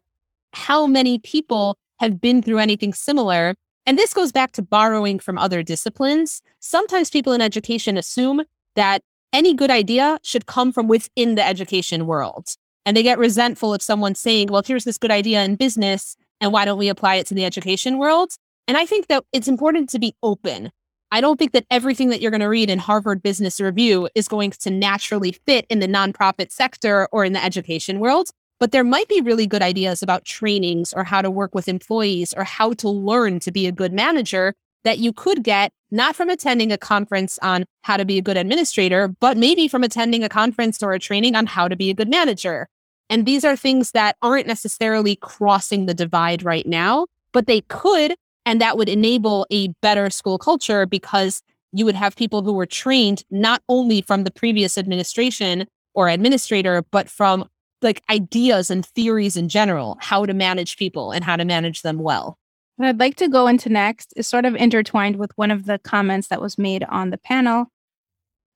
[0.53, 3.55] how many people have been through anything similar
[3.89, 6.43] and this goes back to borrowing from other disciplines.
[6.59, 8.43] Sometimes people in education assume
[8.75, 9.01] that
[9.33, 12.49] any good idea should come from within the education world.
[12.85, 16.53] And they get resentful if someone's saying, well, here's this good idea in business, and
[16.53, 18.29] why don't we apply it to the education world?
[18.67, 20.69] And I think that it's important to be open.
[21.11, 24.27] I don't think that everything that you're going to read in Harvard Business Review is
[24.27, 28.29] going to naturally fit in the nonprofit sector or in the education world
[28.59, 32.33] but there might be really good ideas about trainings or how to work with employees
[32.33, 34.53] or how to learn to be a good manager
[34.83, 38.37] that you could get not from attending a conference on how to be a good
[38.37, 41.93] administrator, but maybe from attending a conference or a training on how to be a
[41.93, 42.67] good manager.
[43.09, 48.15] And these are things that aren't necessarily crossing the divide right now, but they could.
[48.45, 51.41] And that would enable a better school culture because
[51.71, 56.83] you would have people who were trained not only from the previous administration or administrator,
[56.91, 57.47] but from
[57.81, 61.99] like ideas and theories in general, how to manage people and how to manage them
[61.99, 62.37] well.
[62.77, 65.79] What I'd like to go into next is sort of intertwined with one of the
[65.79, 67.67] comments that was made on the panel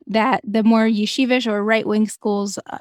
[0.07, 2.78] that the more yeshivish or right wing schools uh,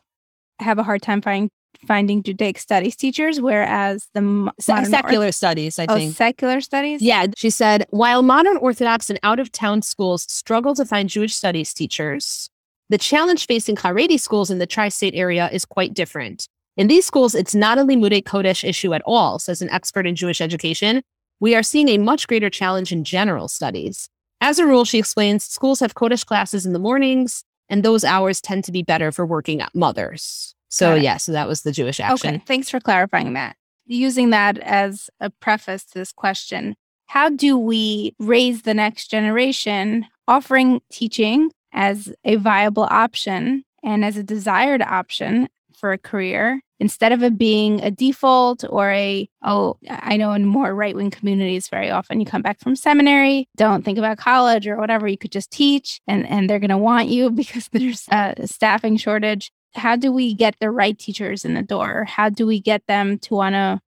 [0.58, 1.50] have a hard time finding
[1.86, 6.14] finding Judaic studies teachers, whereas the secular orth- studies, I oh, think.
[6.14, 7.02] secular studies?
[7.02, 7.26] Yeah.
[7.36, 11.74] She said, while modern Orthodox and out of town schools struggle to find Jewish studies
[11.74, 12.50] teachers,
[12.92, 16.48] the challenge facing Haredi schools in the tri state area is quite different.
[16.76, 20.14] In these schools, it's not a Limudei Kodesh issue at all, says an expert in
[20.14, 21.02] Jewish education.
[21.40, 24.08] We are seeing a much greater challenge in general studies.
[24.40, 28.40] As a rule, she explains, schools have Kodesh classes in the mornings, and those hours
[28.40, 30.54] tend to be better for working mothers.
[30.68, 32.34] So, yeah, so that was the Jewish action.
[32.34, 33.56] Okay, thanks for clarifying that.
[33.86, 36.76] Using that as a preface to this question,
[37.06, 44.16] how do we raise the next generation offering teaching as a viable option and as
[44.16, 49.76] a desired option for a career instead of it being a default or a oh
[49.88, 53.98] i know in more right-wing communities very often you come back from seminary don't think
[53.98, 57.30] about college or whatever you could just teach and and they're going to want you
[57.42, 62.04] because there's a staffing shortage how do we get the right teachers in the door?
[62.04, 63.80] How do we get them to want to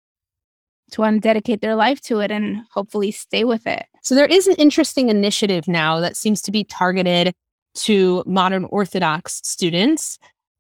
[0.92, 3.86] to want to dedicate their life to it and hopefully stay with it?
[4.02, 7.34] So there is an interesting initiative now that seems to be targeted
[7.76, 10.18] to modern Orthodox students.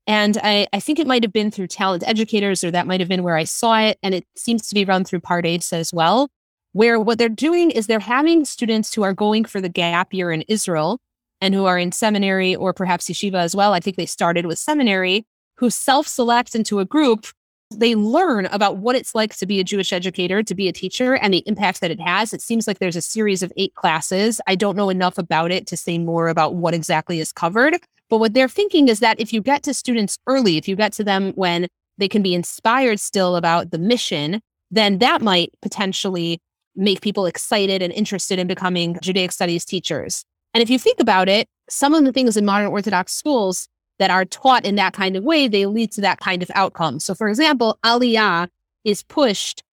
[0.07, 3.09] And I, I think it might have been through talent educators, or that might have
[3.09, 3.97] been where I saw it.
[4.03, 6.29] And it seems to be run through Pardes as well,
[6.73, 10.31] where what they're doing is they're having students who are going for the gap year
[10.31, 10.99] in Israel
[11.41, 13.73] and who are in seminary or perhaps yeshiva as well.
[13.73, 15.25] I think they started with seminary,
[15.57, 17.27] who self select into a group.
[17.73, 21.15] They learn about what it's like to be a Jewish educator, to be a teacher,
[21.15, 22.33] and the impact that it has.
[22.33, 24.39] It seems like there's a series of eight classes.
[24.47, 27.77] I don't know enough about it to say more about what exactly is covered.
[28.09, 30.93] But what they're thinking is that if you get to students early, if you get
[30.93, 36.39] to them when they can be inspired still about the mission, then that might potentially
[36.75, 40.23] make people excited and interested in becoming Judaic studies teachers.
[40.53, 43.67] And if you think about it, some of the things in modern Orthodox schools
[43.99, 46.99] that are taught in that kind of way, they lead to that kind of outcome.
[46.99, 48.49] So, for example, Aliyah
[48.83, 49.63] is pushed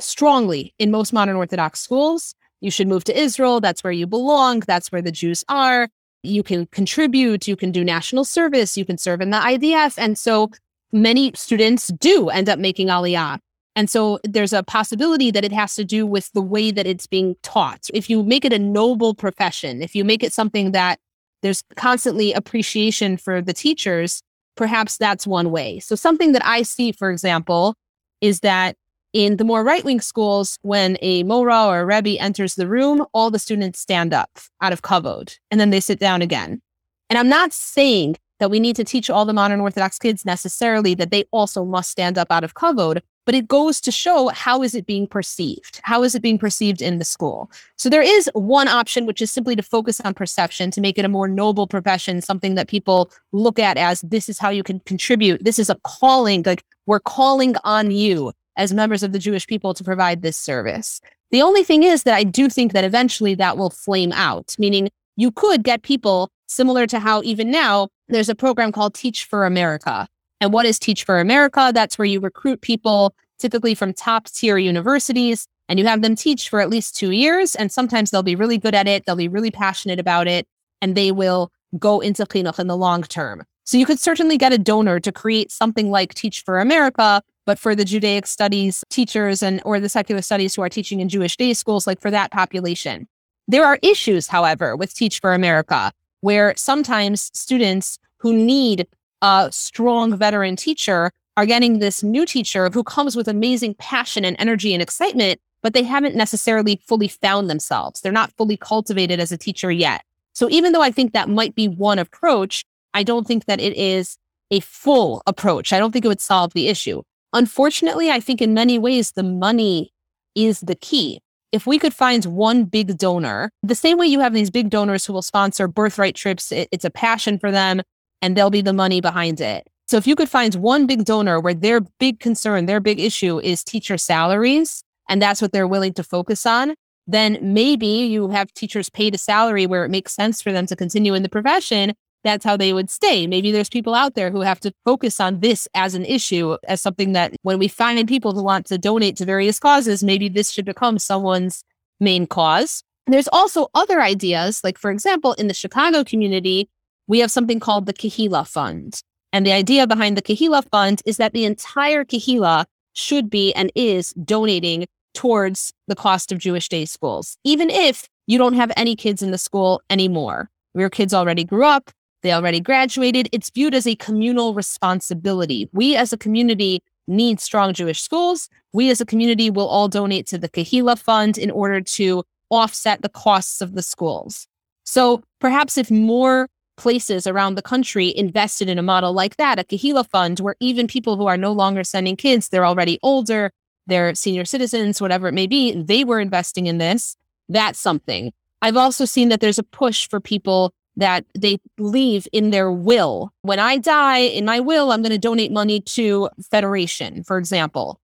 [0.00, 2.34] strongly in most modern Orthodox schools.
[2.60, 3.60] You should move to Israel.
[3.60, 4.60] That's where you belong.
[4.60, 5.88] That's where the Jews are.
[6.22, 7.46] You can contribute.
[7.46, 8.76] You can do national service.
[8.76, 9.96] You can serve in the IDF.
[9.96, 10.50] And so
[10.92, 13.38] many students do end up making Aliyah.
[13.76, 17.06] And so there's a possibility that it has to do with the way that it's
[17.06, 17.88] being taught.
[17.94, 20.98] If you make it a noble profession, if you make it something that
[21.42, 24.22] there's constantly appreciation for the teachers,
[24.56, 25.78] perhaps that's one way.
[25.80, 27.74] So something that I see, for example,
[28.20, 28.76] is that
[29.12, 33.06] in the more right wing schools, when a Mora or a Rebbe enters the room,
[33.14, 34.30] all the students stand up
[34.60, 36.60] out of kavod and then they sit down again.
[37.08, 40.94] And I'm not saying that we need to teach all the modern Orthodox kids necessarily
[40.94, 44.62] that they also must stand up out of kavod, but it goes to show how
[44.62, 45.80] is it being perceived?
[45.82, 47.50] How is it being perceived in the school?
[47.76, 51.04] So there is one option, which is simply to focus on perception, to make it
[51.04, 54.80] a more noble profession, something that people look at as this is how you can
[54.80, 55.44] contribute.
[55.44, 59.74] This is a calling, like we're calling on you as members of the Jewish people
[59.74, 61.00] to provide this service.
[61.30, 64.88] The only thing is that I do think that eventually that will flame out, meaning
[65.16, 69.46] you could get people similar to how even now there's a program called Teach for
[69.46, 70.08] America,
[70.40, 71.70] and what is Teach for America?
[71.74, 76.48] That's where you recruit people typically from top tier universities and you have them teach
[76.48, 77.54] for at least two years.
[77.54, 79.04] And sometimes they'll be really good at it.
[79.04, 80.46] They'll be really passionate about it
[80.80, 83.44] and they will go into chinuch in the long term.
[83.64, 87.58] So you could certainly get a donor to create something like Teach for America, but
[87.58, 91.36] for the Judaic studies teachers and or the secular studies who are teaching in Jewish
[91.36, 93.06] day schools, like for that population.
[93.46, 98.86] There are issues, however, with Teach for America, where sometimes students who need
[99.22, 104.36] a strong veteran teacher are getting this new teacher who comes with amazing passion and
[104.38, 108.00] energy and excitement, but they haven't necessarily fully found themselves.
[108.00, 110.04] They're not fully cultivated as a teacher yet.
[110.32, 112.64] So even though I think that might be one approach,
[112.94, 114.18] I don't think that it is
[114.50, 115.72] a full approach.
[115.72, 117.02] I don't think it would solve the issue.
[117.32, 119.92] Unfortunately, I think in many ways the money
[120.34, 121.20] is the key.
[121.50, 125.06] If we could find one big donor, the same way you have these big donors
[125.06, 127.80] who will sponsor birthright trips, it, it's a passion for them
[128.20, 129.66] and they'll be the money behind it.
[129.86, 133.40] So if you could find one big donor where their big concern, their big issue
[133.40, 136.74] is teacher salaries, and that's what they're willing to focus on,
[137.06, 140.76] then maybe you have teachers paid a salary where it makes sense for them to
[140.76, 141.94] continue in the profession.
[142.24, 143.26] That's how they would stay.
[143.26, 146.80] Maybe there's people out there who have to focus on this as an issue, as
[146.80, 150.50] something that when we find people who want to donate to various causes, maybe this
[150.50, 151.62] should become someone's
[152.00, 152.82] main cause.
[153.06, 156.68] There's also other ideas, like, for example, in the Chicago community,
[157.06, 159.00] we have something called the Kehillah Fund.
[159.32, 163.70] And the idea behind the Kehillah Fund is that the entire Kahila should be and
[163.74, 168.94] is donating towards the cost of Jewish day schools, even if you don't have any
[168.94, 170.50] kids in the school anymore.
[170.74, 171.90] Your kids already grew up,
[172.22, 173.28] they already graduated.
[173.32, 175.68] It's viewed as a communal responsibility.
[175.72, 178.48] We as a community need strong Jewish schools.
[178.72, 183.02] We as a community will all donate to the Kehillah Fund in order to offset
[183.02, 184.46] the costs of the schools.
[184.84, 189.64] So perhaps if more places around the country invested in a model like that, a
[189.64, 193.50] Kehillah Fund, where even people who are no longer sending kids, they're already older,
[193.86, 197.16] they're senior citizens, whatever it may be, they were investing in this.
[197.48, 198.32] That's something.
[198.62, 203.32] I've also seen that there's a push for people that they leave in their will.
[203.42, 208.00] When I die, in my will, I'm going to donate money to Federation, for example.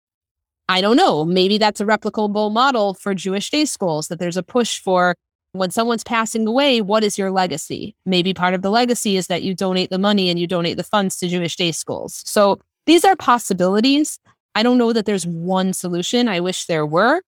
[0.68, 1.24] I don't know.
[1.24, 5.14] Maybe that's a replicable model for Jewish day schools, that there's a push for
[5.52, 7.94] when someone's passing away, what is your legacy?
[8.04, 10.82] Maybe part of the legacy is that you donate the money and you donate the
[10.82, 12.22] funds to Jewish day schools.
[12.26, 14.18] So these are possibilities.
[14.56, 16.28] I don't know that there's one solution.
[16.28, 17.22] I wish there were.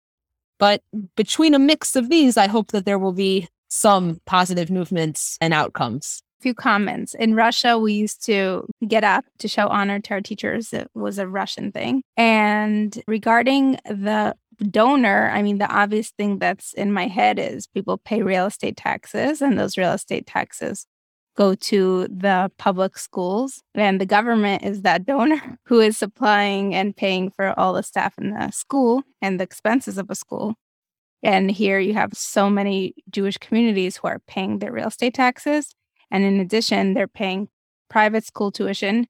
[0.57, 0.81] But
[1.17, 5.53] between a mix of these, I hope that there will be some positive movements and
[5.53, 6.21] outcomes.
[6.39, 7.15] A few comments.
[7.15, 10.73] In Russia, we used to get up to show honor to our teachers.
[10.73, 12.03] It was a Russian thing.
[12.15, 14.35] And regarding the
[14.69, 18.77] donor, I mean, the obvious thing that's in my head is people pay real estate
[18.77, 20.85] taxes, and those real estate taxes
[21.35, 23.63] go to the public schools.
[23.73, 28.13] And the government is that donor who is supplying and paying for all the staff
[28.19, 30.53] in the school and the expenses of a school.
[31.23, 35.73] And here you have so many Jewish communities who are paying their real estate taxes.
[36.11, 37.47] And in addition, they're paying
[37.89, 39.07] private school tuition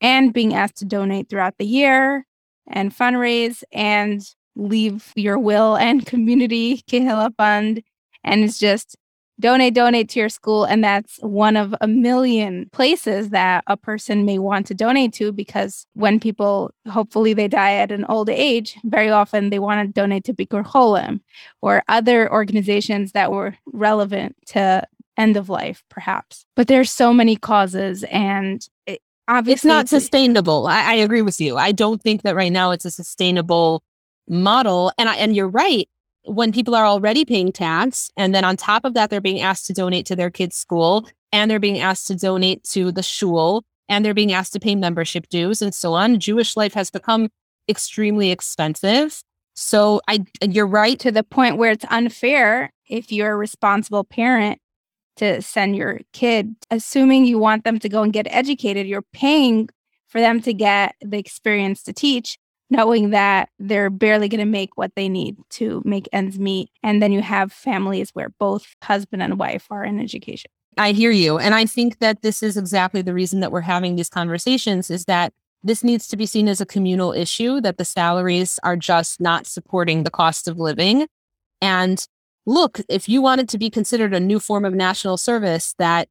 [0.00, 2.26] and being asked to donate throughout the year
[2.66, 4.20] and fundraise and
[4.56, 7.82] leave your will and community Kehillah fund.
[8.24, 8.96] And it's just
[9.42, 10.64] donate, donate to your school.
[10.64, 15.32] And that's one of a million places that a person may want to donate to
[15.32, 19.92] because when people, hopefully they die at an old age, very often they want to
[19.92, 21.20] donate to Bikur Cholim
[21.60, 24.86] or other organizations that were relevant to
[25.18, 26.46] end of life, perhaps.
[26.56, 30.66] But there's so many causes and it, obviously it's not sustainable.
[30.66, 31.58] I, I agree with you.
[31.58, 33.82] I don't think that right now it's a sustainable
[34.28, 34.92] model.
[34.96, 35.88] And I, and you're right
[36.24, 39.66] when people are already paying tax and then on top of that they're being asked
[39.66, 43.64] to donate to their kids school and they're being asked to donate to the shul
[43.88, 46.20] and they're being asked to pay membership dues and so on.
[46.20, 47.28] Jewish life has become
[47.68, 49.22] extremely expensive.
[49.54, 54.58] So i you're right to the point where it's unfair if you're a responsible parent
[55.16, 59.68] to send your kid assuming you want them to go and get educated you're paying
[60.08, 62.38] for them to get the experience to teach
[62.72, 66.70] knowing that they're barely going to make what they need to make ends meet.
[66.82, 70.50] And then you have families where both husband and wife are in education.
[70.78, 71.38] I hear you.
[71.38, 75.04] And I think that this is exactly the reason that we're having these conversations is
[75.04, 79.20] that this needs to be seen as a communal issue, that the salaries are just
[79.20, 81.06] not supporting the cost of living.
[81.60, 82.04] And
[82.46, 86.08] look, if you want it to be considered a new form of national service that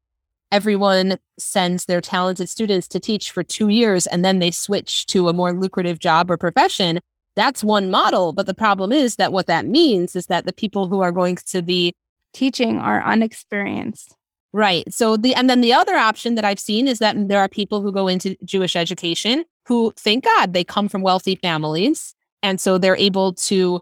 [0.52, 5.30] everyone sends their talented students to teach for two years and then they switch to
[5.30, 7.00] a more lucrative job or profession.
[7.36, 8.34] That's one model.
[8.34, 11.38] But the problem is that what that means is that the people who are going
[11.48, 11.94] to be
[12.34, 14.16] teaching are unexperienced.
[14.54, 14.92] Right.
[14.94, 17.82] So the and then the other option that I've seen is that there are people
[17.82, 22.78] who go into Jewish education who thank God they come from wealthy families and so
[22.78, 23.80] they're able to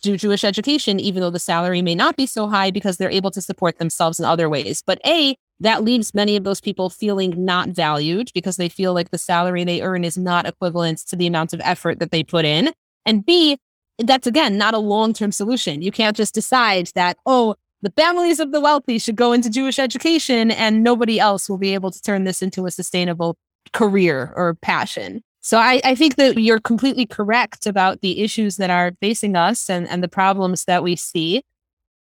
[0.00, 3.30] do Jewish education even though the salary may not be so high because they're able
[3.32, 4.82] to support themselves in other ways.
[4.86, 9.10] But A, that leaves many of those people feeling not valued because they feel like
[9.10, 12.44] the salary they earn is not equivalent to the amount of effort that they put
[12.44, 12.72] in.
[13.06, 13.58] And B,
[13.98, 15.82] that's again not a long term solution.
[15.82, 19.78] You can't just decide that, oh, the families of the wealthy should go into Jewish
[19.78, 23.36] education and nobody else will be able to turn this into a sustainable
[23.72, 25.22] career or passion.
[25.40, 29.70] So I, I think that you're completely correct about the issues that are facing us
[29.70, 31.42] and, and the problems that we see.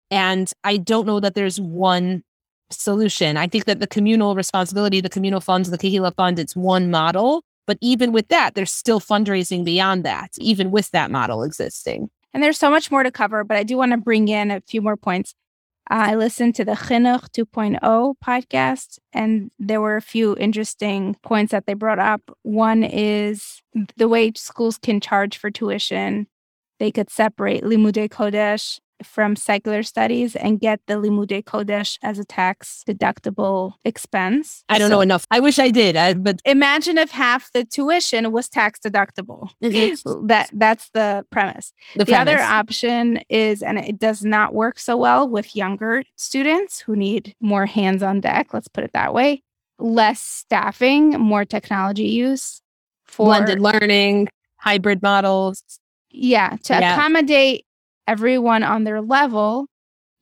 [0.09, 2.23] And I don't know that there's one
[2.81, 3.37] solution.
[3.37, 7.43] I think that the communal responsibility, the communal funds, the Kehillah fund, it's one model.
[7.65, 12.09] But even with that, there's still fundraising beyond that, even with that model existing.
[12.33, 14.61] And there's so much more to cover, but I do want to bring in a
[14.61, 15.35] few more points.
[15.91, 21.51] Uh, I listened to the Chinuch 2.0 podcast, and there were a few interesting points
[21.51, 22.21] that they brought up.
[22.41, 23.61] One is
[23.97, 26.27] the way schools can charge for tuition.
[26.79, 32.25] They could separate Limudei Kodesh from secular studies and get the Limudei Kodesh as a
[32.25, 34.63] tax deductible expense.
[34.69, 35.27] I don't so, know enough.
[35.31, 39.49] I wish I did, I, but imagine if half the tuition was tax deductible.
[39.63, 40.27] Mm-hmm.
[40.27, 41.73] that that's the premise.
[41.93, 42.33] The, the premise.
[42.33, 47.35] other option is, and it does not work so well with younger students who need
[47.39, 48.53] more hands on deck.
[48.53, 49.43] Let's put it that way.
[49.79, 52.61] Less staffing, more technology use
[53.05, 54.27] for blended learning,
[54.57, 55.63] hybrid models.
[56.09, 56.93] Yeah, to yeah.
[56.93, 57.65] accommodate
[58.07, 59.67] everyone on their level,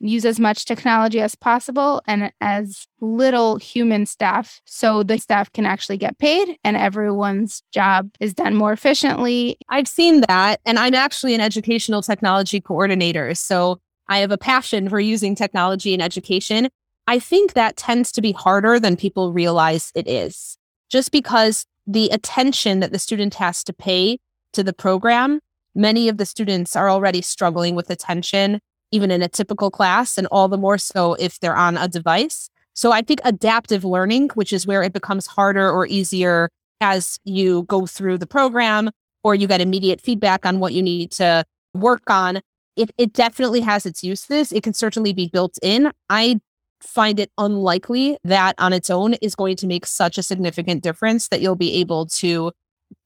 [0.01, 5.65] use as much technology as possible and as little human staff so the staff can
[5.65, 9.57] actually get paid and everyone's job is done more efficiently.
[9.69, 10.57] I've seen that.
[10.65, 13.35] And I'm actually an educational technology coordinator.
[13.35, 16.69] So I have a passion for using technology in education.
[17.07, 20.57] I think that tends to be harder than people realize it is,
[20.89, 24.19] just because the attention that the student has to pay
[24.53, 25.39] to the program,
[25.75, 28.59] many of the students are already struggling with attention,
[28.91, 32.49] even in a typical class, and all the more so if they're on a device.
[32.73, 36.49] So I think adaptive learning, which is where it becomes harder or easier
[36.79, 38.89] as you go through the program
[39.23, 41.43] or you get immediate feedback on what you need to
[41.73, 42.41] work on,
[42.75, 44.51] it, it definitely has its uses.
[44.51, 45.91] It can certainly be built in.
[46.09, 46.39] I
[46.81, 51.27] find it unlikely that on its own is going to make such a significant difference
[51.27, 52.51] that you'll be able to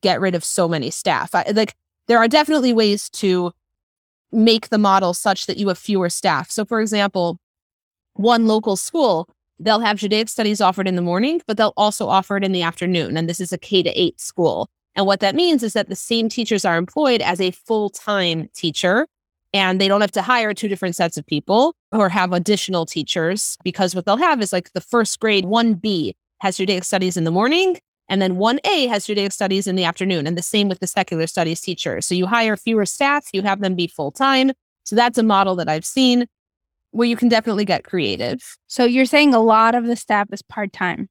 [0.02, 1.36] get rid of so many staff.
[1.36, 1.76] I, like
[2.08, 3.52] there are definitely ways to
[4.32, 6.52] make the model such that you have fewer staff.
[6.52, 7.38] So for example,
[8.14, 9.28] one local school,
[9.60, 12.62] they'll have Judaic studies offered in the morning, but they'll also offer it in the
[12.62, 13.18] afternoon.
[13.18, 14.70] And this is a K to eight school.
[14.96, 18.50] And what that means is that the same teachers are employed as a full time
[18.54, 19.08] teacher
[19.54, 23.58] and they don't have to hire two different sets of people or have additional teachers
[23.64, 27.32] because what they'll have is like the first grade 1B has Judaic studies in the
[27.32, 27.78] morning
[28.08, 31.28] and then 1A has Judaic studies in the afternoon and the same with the secular
[31.28, 32.02] studies teacher.
[32.02, 34.52] So you hire fewer staff, you have them be full time.
[34.84, 36.28] So that's a model that I've seen
[36.92, 38.42] where you can definitely get creative.
[38.68, 41.10] So you're saying a lot of the staff is part time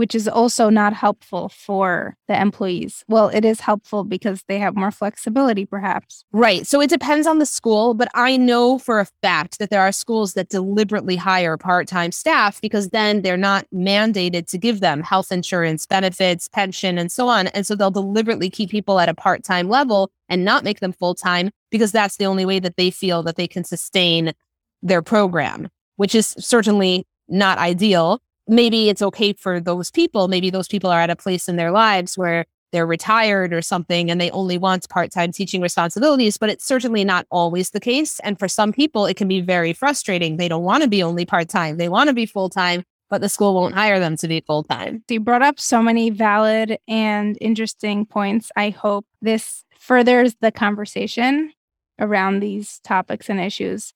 [0.00, 3.04] which is also not helpful for the employees.
[3.06, 6.24] Well, it is helpful because they have more flexibility, perhaps.
[6.32, 6.66] Right.
[6.66, 9.92] So it depends on the school, but I know for a fact that there are
[9.92, 15.02] schools that deliberately hire part time staff because then they're not mandated to give them
[15.02, 17.48] health insurance, benefits, pension, and so on.
[17.48, 20.94] And so they'll deliberately keep people at a part time level and not make them
[20.94, 24.32] full time because that's the only way that they feel that they can sustain
[24.80, 30.28] their program, which is certainly not ideal maybe it's okay for those people.
[30.28, 34.10] Maybe those people are at a place in their lives where they're retired or something
[34.10, 38.20] and they only want part time teaching responsibilities, but it's certainly not always the case.
[38.20, 40.36] And for some people, it can be very frustrating.
[40.36, 43.20] They don't want to be only part time, they want to be full time, but
[43.20, 45.04] the school won't hire them to be full time.
[45.08, 48.52] You brought up so many valid and interesting points.
[48.56, 51.52] I hope this furthers the conversation
[51.98, 53.92] around these topics and issues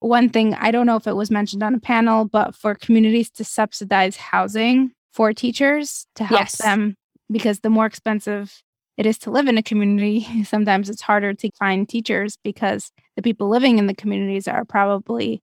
[0.00, 3.30] one thing I don't know if it was mentioned on a panel, but for communities
[3.32, 6.56] to subsidize housing for teachers to help yes.
[6.56, 6.94] them
[7.30, 8.62] because the more expensive
[8.96, 13.22] it is to live in a community, sometimes it's harder to find teachers because the
[13.22, 15.42] people living in the communities are probably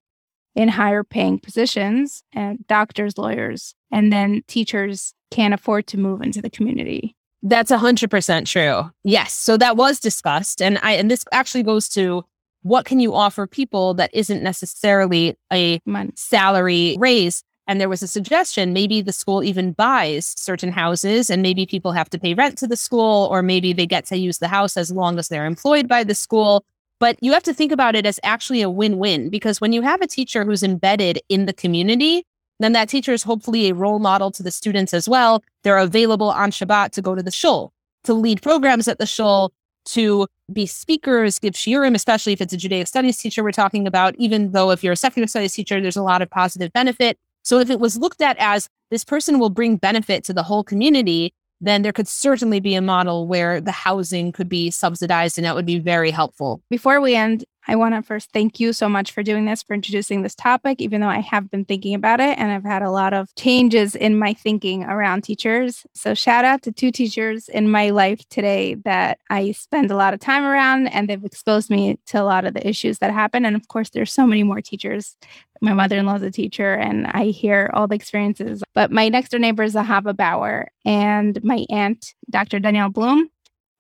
[0.55, 6.41] in higher paying positions and doctors, lawyers, and then teachers can't afford to move into
[6.41, 7.15] the community.
[7.41, 8.91] That's 100% true.
[9.03, 9.33] Yes.
[9.33, 12.23] So that was discussed and I and this actually goes to
[12.63, 15.79] what can you offer people that isn't necessarily a
[16.15, 17.43] salary raise?
[17.67, 21.93] And there was a suggestion maybe the school even buys certain houses and maybe people
[21.93, 24.75] have to pay rent to the school, or maybe they get to use the house
[24.75, 26.65] as long as they're employed by the school.
[26.99, 29.81] But you have to think about it as actually a win win because when you
[29.81, 32.25] have a teacher who's embedded in the community,
[32.59, 35.43] then that teacher is hopefully a role model to the students as well.
[35.63, 37.73] They're available on Shabbat to go to the shul,
[38.05, 39.51] to lead programs at the shul,
[39.85, 44.15] to be speakers, give shiurim, especially if it's a Judaic studies teacher we're talking about,
[44.17, 47.17] even though if you're a secular studies teacher, there's a lot of positive benefit.
[47.43, 50.63] So if it was looked at as this person will bring benefit to the whole
[50.63, 55.45] community, then there could certainly be a model where the housing could be subsidized and
[55.45, 56.61] that would be very helpful.
[56.69, 59.73] Before we end, I want to first thank you so much for doing this, for
[59.73, 62.91] introducing this topic, even though I have been thinking about it and I've had a
[62.91, 65.85] lot of changes in my thinking around teachers.
[65.93, 70.13] So, shout out to two teachers in my life today that I spend a lot
[70.13, 73.45] of time around and they've exposed me to a lot of the issues that happen.
[73.45, 75.15] And of course, there's so many more teachers.
[75.61, 78.61] My mother in law is a teacher and I hear all the experiences.
[78.73, 82.59] But my next door neighbor is Ahava Bauer and my aunt, Dr.
[82.59, 83.29] Danielle Bloom,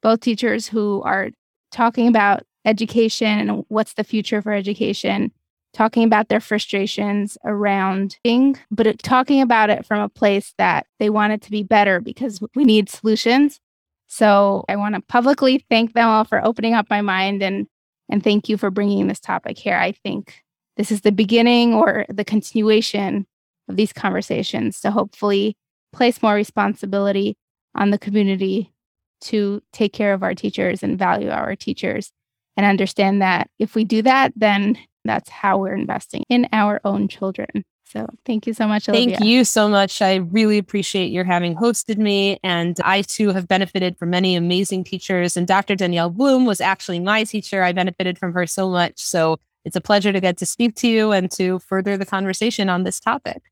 [0.01, 1.31] both teachers who are
[1.71, 5.31] talking about education and what's the future for education,
[5.73, 11.09] talking about their frustrations around thing, but talking about it from a place that they
[11.09, 13.59] want it to be better because we need solutions.
[14.07, 17.67] So I want to publicly thank them all for opening up my mind and
[18.09, 19.77] And thank you for bringing this topic here.
[19.77, 20.43] I think
[20.77, 23.25] this is the beginning or the continuation
[23.69, 25.55] of these conversations to hopefully
[25.93, 27.37] place more responsibility
[27.75, 28.73] on the community
[29.21, 32.11] to take care of our teachers and value our teachers
[32.57, 37.07] and understand that if we do that, then that's how we're investing in our own
[37.07, 37.65] children.
[37.85, 39.17] So thank you so much, Olivia.
[39.17, 40.01] Thank you so much.
[40.01, 42.39] I really appreciate your having hosted me.
[42.43, 45.37] And I too have benefited from many amazing teachers.
[45.37, 45.75] And Dr.
[45.75, 47.61] Danielle Bloom was actually my teacher.
[47.61, 48.99] I benefited from her so much.
[48.99, 52.67] So it's a pleasure to get to speak to you and to further the conversation
[52.67, 53.43] on this topic.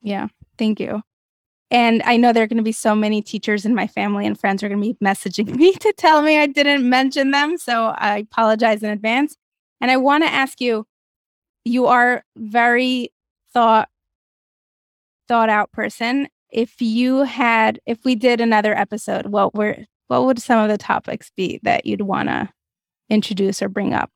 [0.00, 1.02] Yeah, thank you.
[1.70, 4.38] And I know there are going to be so many teachers in my family and
[4.38, 7.58] friends are going to be messaging me to tell me I didn't mention them.
[7.58, 9.36] So I apologize in advance.
[9.80, 10.86] And I want to ask you
[11.64, 13.12] you are very
[13.52, 13.88] thought
[15.28, 16.28] thought out person.
[16.50, 20.78] If you had if we did another episode, what were what would some of the
[20.78, 22.48] topics be that you'd want to
[23.10, 24.10] introduce or bring up?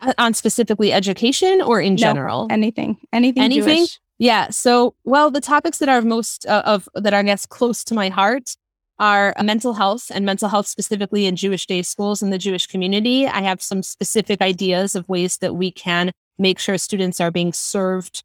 [0.00, 2.48] Uh, on specifically education or in general?
[2.50, 2.98] anything.
[3.12, 3.42] Anything.
[3.42, 3.76] Anything.
[3.78, 4.00] Jewish.
[4.18, 4.50] Yeah.
[4.50, 7.94] So, well, the topics that are most uh, of that are, I guess, close to
[7.94, 8.56] my heart
[8.98, 13.26] are mental health and mental health specifically in Jewish day schools and the Jewish community.
[13.26, 17.52] I have some specific ideas of ways that we can make sure students are being
[17.52, 18.22] served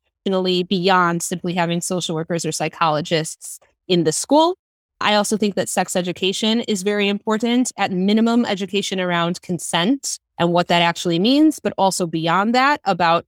[0.68, 4.58] beyond simply having social workers or psychologists in the school.
[5.00, 10.52] I also think that sex education is very important, at minimum, education around consent and
[10.52, 13.26] what that actually means, but also beyond that about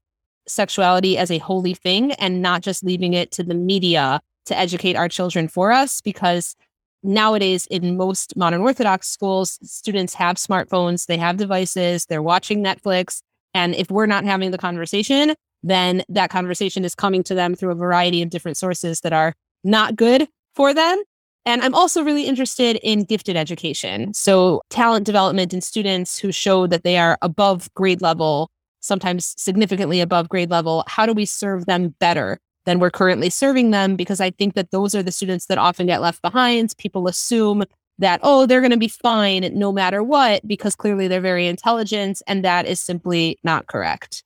[0.49, 4.95] sexuality as a holy thing and not just leaving it to the media to educate
[4.95, 6.55] our children for us because
[7.03, 13.21] nowadays in most modern orthodox schools students have smartphones they have devices they're watching netflix
[13.53, 15.33] and if we're not having the conversation
[15.63, 19.33] then that conversation is coming to them through a variety of different sources that are
[19.63, 21.01] not good for them
[21.45, 24.13] and I'm also really interested in gifted education.
[24.13, 30.01] So, talent development in students who show that they are above grade level, sometimes significantly
[30.01, 30.83] above grade level.
[30.87, 33.95] How do we serve them better than we're currently serving them?
[33.95, 36.73] Because I think that those are the students that often get left behind.
[36.77, 37.63] People assume
[37.97, 42.21] that, oh, they're going to be fine no matter what, because clearly they're very intelligent.
[42.27, 44.23] And that is simply not correct.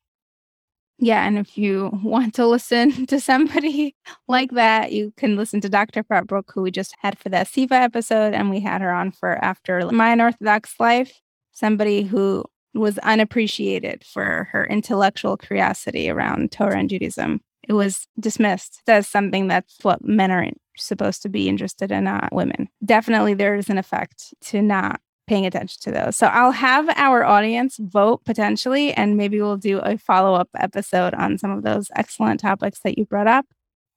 [0.99, 3.95] Yeah, and if you want to listen to somebody
[4.27, 6.03] like that, you can listen to Dr.
[6.03, 9.43] Fratbrook, who we just had for the Siva episode, and we had her on for
[9.43, 11.19] After My Unorthodox Life.
[11.51, 17.41] Somebody who was unappreciated for her intellectual curiosity around Torah and Judaism.
[17.67, 20.47] It was dismissed as something that's what men are
[20.77, 22.67] supposed to be interested in, not women.
[22.83, 26.17] Definitely, there is an effect to not paying attention to those.
[26.17, 31.13] So I'll have our audience vote potentially, and maybe we'll do a follow up episode
[31.13, 33.45] on some of those excellent topics that you brought up.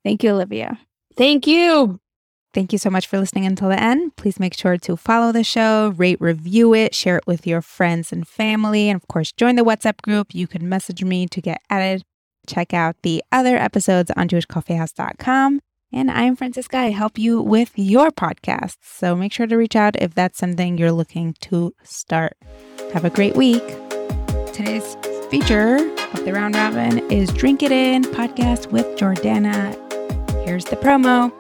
[0.05, 0.79] Thank you, Olivia.
[1.17, 1.99] Thank you.
[2.57, 4.17] Thank you so much for listening until the end.
[4.17, 8.13] Please make sure to follow the show, rate, review it, share it with your friends
[8.13, 10.35] and family, and of course, join the WhatsApp group.
[10.35, 12.03] You can message me to get added.
[12.47, 15.61] Check out the other episodes on jewishcoffeehouse.com.
[15.93, 16.77] And I'm Franciska.
[16.77, 18.79] I help you with your podcast.
[18.81, 22.39] So make sure to reach out if that's something you're looking to start.
[22.95, 23.67] Have a great week.
[24.55, 24.97] Today's
[25.31, 25.77] feature
[26.15, 29.75] of the round robin is Drink It In podcast with Jordana.
[30.47, 31.31] Here's the promo.